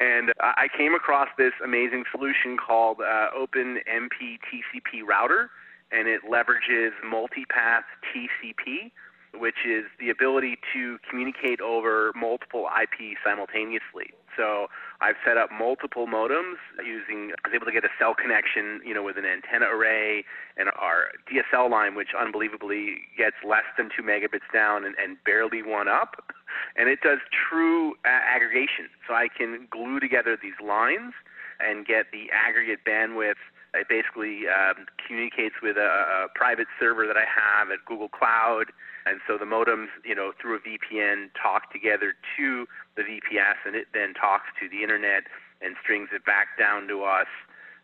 and 0.00 0.32
I 0.40 0.66
came 0.76 0.94
across 0.94 1.28
this 1.38 1.52
amazing 1.62 2.04
solution 2.10 2.56
called 2.56 2.98
uh, 3.00 3.28
Open 3.36 3.78
MP 3.86 4.40
TCP 4.48 5.06
Router, 5.06 5.50
and 5.92 6.08
it 6.08 6.22
leverages 6.28 6.90
multipath 7.04 7.86
TCP 8.10 8.90
which 9.34 9.66
is 9.66 9.84
the 9.98 10.10
ability 10.10 10.58
to 10.72 10.98
communicate 11.08 11.60
over 11.60 12.12
multiple 12.14 12.68
IP 12.80 13.16
simultaneously. 13.24 14.12
So 14.36 14.68
I've 15.00 15.16
set 15.24 15.36
up 15.36 15.50
multiple 15.52 16.06
modems 16.06 16.56
using, 16.78 17.32
I 17.44 17.48
was 17.48 17.54
able 17.54 17.66
to 17.66 17.72
get 17.72 17.84
a 17.84 17.90
cell 17.98 18.14
connection, 18.14 18.80
you 18.84 18.94
know, 18.94 19.02
with 19.02 19.18
an 19.18 19.24
antenna 19.24 19.66
array 19.66 20.24
and 20.56 20.68
our 20.78 21.10
DSL 21.26 21.70
line, 21.70 21.94
which 21.94 22.10
unbelievably 22.18 22.96
gets 23.16 23.36
less 23.46 23.66
than 23.76 23.90
two 23.94 24.02
megabits 24.02 24.46
down 24.52 24.84
and, 24.84 24.94
and 25.02 25.16
barely 25.24 25.62
one 25.62 25.88
up. 25.88 26.32
And 26.76 26.88
it 26.88 27.00
does 27.02 27.18
true 27.30 27.92
uh, 28.04 28.08
aggregation. 28.08 28.88
So 29.06 29.14
I 29.14 29.28
can 29.28 29.66
glue 29.70 30.00
together 30.00 30.38
these 30.40 30.58
lines 30.64 31.12
and 31.60 31.86
get 31.86 32.06
the 32.12 32.30
aggregate 32.32 32.80
bandwidth 32.86 33.40
it 33.74 33.88
basically 33.88 34.48
um, 34.48 34.86
communicates 35.06 35.56
with 35.62 35.76
a, 35.76 36.26
a 36.26 36.28
private 36.34 36.68
server 36.78 37.06
that 37.06 37.16
I 37.16 37.26
have 37.28 37.70
at 37.70 37.84
Google 37.86 38.08
Cloud, 38.08 38.72
and 39.06 39.20
so 39.26 39.38
the 39.38 39.44
modems, 39.44 39.88
you 40.04 40.14
know, 40.14 40.32
through 40.40 40.56
a 40.56 40.60
VPN 40.60 41.30
talk 41.40 41.72
together 41.72 42.14
to 42.36 42.66
the 42.96 43.02
VPS, 43.02 43.62
and 43.64 43.74
it 43.74 43.88
then 43.94 44.14
talks 44.14 44.46
to 44.60 44.68
the 44.68 44.82
internet 44.82 45.24
and 45.62 45.76
strings 45.82 46.08
it 46.12 46.24
back 46.24 46.58
down 46.58 46.88
to 46.88 47.04
us. 47.04 47.28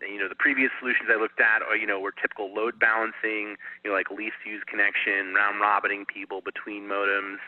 You 0.01 0.19
know, 0.19 0.29
the 0.29 0.39
previous 0.39 0.71
solutions 0.79 1.09
I 1.09 1.21
looked 1.21 1.41
at 1.41 1.63
are, 1.63 1.77
you 1.77 1.87
know, 1.87 2.01
were 2.01 2.13
typical 2.13 2.53
load 2.53 2.79
balancing, 2.79 3.57
you 3.85 3.91
know, 3.91 3.97
like 3.97 4.11
least 4.11 4.37
used 4.45 4.67
connection, 4.67 5.35
round 5.35 5.61
robining 5.61 6.05
people 6.05 6.41
between 6.41 6.85
modems, 6.85 7.41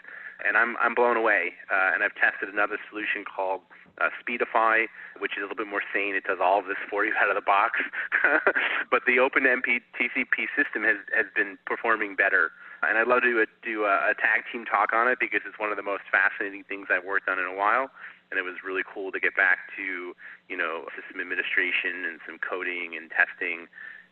and 0.46 0.56
I'm 0.56 0.76
I'm 0.80 0.94
blown 0.94 1.16
away. 1.16 1.54
Uh, 1.70 1.92
and 1.94 2.02
I've 2.02 2.14
tested 2.14 2.48
another 2.48 2.78
solution 2.88 3.24
called 3.24 3.60
uh, 4.00 4.10
Speedify, 4.22 4.86
which 5.18 5.32
is 5.36 5.42
a 5.42 5.50
little 5.50 5.58
bit 5.58 5.66
more 5.66 5.82
sane. 5.92 6.14
It 6.14 6.24
does 6.24 6.38
all 6.40 6.58
of 6.58 6.66
this 6.66 6.78
for 6.88 7.04
you 7.04 7.12
out 7.18 7.28
of 7.28 7.36
the 7.36 7.44
box. 7.44 7.80
but 8.90 9.02
the 9.06 9.18
OpenMP 9.18 9.82
TCP 9.98 10.48
system 10.56 10.82
has 10.84 10.98
has 11.14 11.26
been 11.34 11.58
performing 11.66 12.16
better. 12.16 12.50
And 12.82 12.96
I'd 12.96 13.08
love 13.08 13.22
to 13.22 13.30
do 13.30 13.42
a, 13.42 13.46
do 13.66 13.84
a, 13.90 14.14
a 14.14 14.14
tag 14.14 14.46
team 14.52 14.64
talk 14.64 14.94
on 14.94 15.10
it 15.10 15.18
because 15.18 15.42
it's 15.42 15.58
one 15.58 15.74
of 15.74 15.76
the 15.76 15.82
most 15.82 16.06
fascinating 16.14 16.62
things 16.62 16.86
I've 16.94 17.04
worked 17.04 17.28
on 17.28 17.38
in 17.38 17.44
a 17.44 17.54
while. 17.54 17.90
And 18.30 18.36
it 18.36 18.44
was 18.44 18.60
really 18.60 18.84
cool 18.84 19.10
to 19.12 19.20
get 19.20 19.34
back 19.34 19.72
to, 19.76 20.12
you 20.48 20.56
know, 20.56 20.84
system 20.92 21.20
administration 21.20 22.04
and 22.04 22.20
some 22.26 22.36
coding 22.38 22.92
and 22.92 23.08
testing 23.08 23.68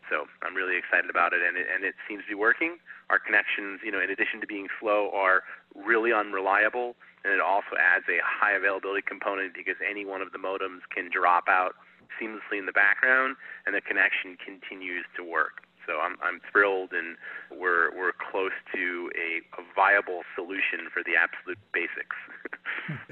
so 0.09 0.27
I'm 0.43 0.55
really 0.55 0.79
excited 0.79 1.11
about 1.11 1.33
it, 1.33 1.43
and 1.43 1.57
it, 1.57 1.67
and 1.67 1.85
it 1.85 1.95
seems 2.07 2.23
to 2.25 2.31
be 2.31 2.39
working. 2.39 2.79
Our 3.11 3.19
connections, 3.19 3.81
you 3.83 3.91
know, 3.91 4.01
in 4.01 4.11
addition 4.11 4.41
to 4.41 4.47
being 4.47 4.69
slow, 4.79 5.11
are 5.15 5.43
really 5.75 6.13
unreliable, 6.13 6.95
and 7.25 7.33
it 7.33 7.41
also 7.41 7.75
adds 7.79 8.07
a 8.07 8.23
high 8.23 8.55
availability 8.55 9.03
component 9.03 9.55
because 9.55 9.77
any 9.83 10.05
one 10.05 10.23
of 10.23 10.31
the 10.33 10.39
modems 10.39 10.87
can 10.95 11.11
drop 11.11 11.49
out 11.49 11.75
seamlessly 12.19 12.59
in 12.59 12.67
the 12.67 12.75
background, 12.75 13.37
and 13.67 13.75
the 13.75 13.83
connection 13.83 14.39
continues 14.39 15.05
to 15.17 15.23
work. 15.23 15.67
So 15.87 16.01
I'm, 16.01 16.17
I'm 16.23 16.41
thrilled, 16.51 16.91
and 16.93 17.17
we're, 17.51 17.97
we're 17.97 18.13
close 18.31 18.53
to 18.75 19.11
a, 19.17 19.61
a 19.61 19.65
viable 19.75 20.23
solution 20.35 20.89
for 20.93 21.03
the 21.05 21.13
absolute 21.17 21.59
basics. 21.73 22.17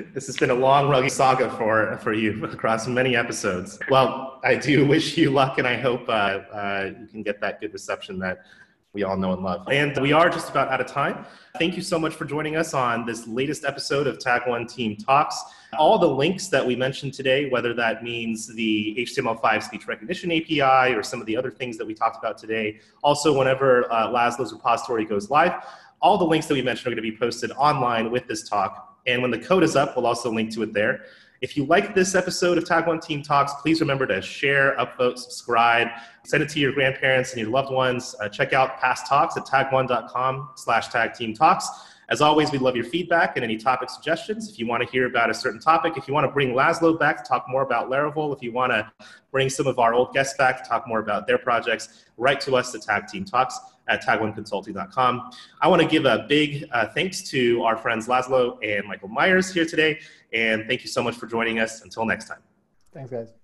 this 0.15 0.27
has 0.27 0.37
been 0.37 0.51
a 0.51 0.55
long, 0.55 0.89
rugged 0.89 1.13
saga 1.13 1.51
for, 1.57 1.97
for 1.99 2.13
you 2.13 2.45
across 2.45 2.87
many 2.87 3.17
episodes. 3.17 3.79
Well, 3.91 4.41
I 4.45 4.57
do 4.57 4.87
wish 4.87 5.17
you 5.17 5.31
luck, 5.31 5.59
and 5.59 5.67
I 5.67 5.77
hope 5.77 6.09
uh, 6.09 6.13
uh, 6.13 6.91
you 7.01 7.07
can 7.07 7.23
get 7.23 7.41
that 7.41 7.61
good 7.61 7.73
reception 7.73 8.19
that 8.21 8.45
we 8.95 9.03
all 9.03 9.17
know 9.17 9.33
and 9.33 9.43
love. 9.43 9.67
And 9.69 10.01
we 10.01 10.13
are 10.13 10.31
just 10.31 10.49
about 10.49 10.69
out 10.69 10.81
of 10.81 10.87
time. 10.87 11.27
Thank 11.59 11.77
you 11.77 11.83
so 11.83 11.99
much 11.99 12.15
for 12.15 12.25
joining 12.25 12.57
us 12.57 12.75
on 12.75 13.05
this 13.05 13.27
latest 13.27 13.65
episode 13.65 14.07
of 14.07 14.21
Tag 14.21 14.43
One 14.47 14.67
Team 14.67 14.97
Talks. 14.97 15.43
All 15.77 15.99
the 15.99 16.09
links 16.09 16.47
that 16.49 16.65
we 16.65 16.77
mentioned 16.77 17.13
today, 17.13 17.51
whether 17.51 17.75
that 17.75 18.05
means 18.05 18.47
the 18.55 18.95
HTML5 18.99 19.63
speech 19.65 19.89
recognition 19.89 20.31
API 20.31 20.95
or 20.95 21.03
some 21.03 21.21
of 21.21 21.27
the 21.27 21.37
other 21.37 21.51
things 21.51 21.77
that 21.77 21.87
we 21.87 21.93
talked 21.93 22.17
about 22.17 22.39
today, 22.39 22.79
also 23.03 23.37
whenever 23.37 23.93
uh, 23.93 24.09
Laszlo's 24.09 24.53
repository 24.53 25.05
goes 25.05 25.29
live, 25.29 25.55
all 26.01 26.17
the 26.17 26.25
links 26.25 26.47
that 26.47 26.55
we 26.55 26.63
mentioned 26.63 26.87
are 26.87 26.97
going 26.97 27.05
to 27.05 27.11
be 27.11 27.17
posted 27.17 27.51
online 27.53 28.13
with 28.13 28.29
this 28.29 28.49
talk. 28.49 29.01
And 29.07 29.21
when 29.21 29.33
the 29.33 29.39
code 29.39 29.65
is 29.65 29.75
up, 29.75 29.97
we'll 29.97 30.07
also 30.07 30.31
link 30.31 30.53
to 30.55 30.63
it 30.63 30.73
there. 30.73 31.05
If 31.40 31.57
you 31.57 31.66
like 31.66 31.94
this 31.94 32.14
episode 32.14 32.59
of 32.59 32.64
Tag 32.64 32.87
One 32.87 33.01
Team 33.01 33.23
Talks, 33.23 33.53
please 33.61 33.81
remember 33.81 34.07
to 34.07 34.23
share, 34.23 34.77
upvote, 34.77 35.18
subscribe, 35.18 35.88
send 36.25 36.42
it 36.42 36.49
to 36.51 36.61
your 36.61 36.73
grandparents 36.73 37.33
and 37.33 37.40
your 37.40 37.51
loved 37.51 37.73
ones. 37.73 38.14
Uh, 38.20 38.29
check 38.29 38.53
out 38.53 38.81
past 38.81 39.07
talks 39.07 39.37
at 39.37 39.44
tagone.com 39.44 40.51
slash 40.55 40.88
tag 40.88 41.12
team 41.14 41.35
talks. 41.35 41.68
As 42.09 42.20
always, 42.20 42.53
we 42.53 42.59
love 42.59 42.77
your 42.77 42.85
feedback 42.85 43.37
and 43.37 43.44
any 43.44 43.57
topic 43.57 43.90
suggestions. 43.90 44.49
If 44.49 44.59
you 44.59 44.66
want 44.66 44.83
to 44.83 44.88
hear 44.88 45.07
about 45.07 45.31
a 45.31 45.35
certain 45.35 45.61
topic, 45.61 45.94
if 45.97 46.07
you 46.07 46.14
want 46.14 46.27
to 46.27 46.33
bring 46.33 46.51
Laszlo 46.51 46.99
back 46.99 47.23
to 47.23 47.29
talk 47.29 47.47
more 47.49 47.62
about 47.62 47.90
Laravel, 47.90 48.35
if 48.37 48.42
you 48.42 48.53
want 48.53 48.73
to 48.73 48.90
bring 49.33 49.49
some 49.49 49.66
of 49.66 49.79
our 49.79 49.94
old 49.94 50.12
guests 50.12 50.37
back 50.37 50.62
to 50.62 50.68
talk 50.68 50.87
more 50.87 51.01
about 51.01 51.27
their 51.27 51.38
projects, 51.38 52.05
write 52.16 52.40
to 52.42 52.57
us 52.57 52.75
at 52.75 52.83
Tag 52.83 53.07
Team 53.07 53.25
Talks 53.25 53.59
at 53.88 54.03
tagoneconsulting.com. 54.03 55.31
I 55.61 55.68
want 55.68 55.83
to 55.83 55.88
give 55.88 56.05
a 56.05 56.27
big 56.29 56.66
uh, 56.73 56.88
thanks 56.88 57.23
to 57.31 57.62
our 57.62 57.77
friends 57.77 58.09
Laszlo 58.09 58.59
and 58.62 58.87
Michael 58.87 59.09
Meyers 59.09 59.53
here 59.53 59.66
today. 59.66 60.01
And 60.33 60.66
thank 60.66 60.83
you 60.83 60.88
so 60.88 61.03
much 61.03 61.16
for 61.16 61.27
joining 61.27 61.59
us. 61.59 61.83
Until 61.83 62.05
next 62.05 62.29
time. 62.29 62.40
Thanks, 62.92 63.11
guys. 63.11 63.44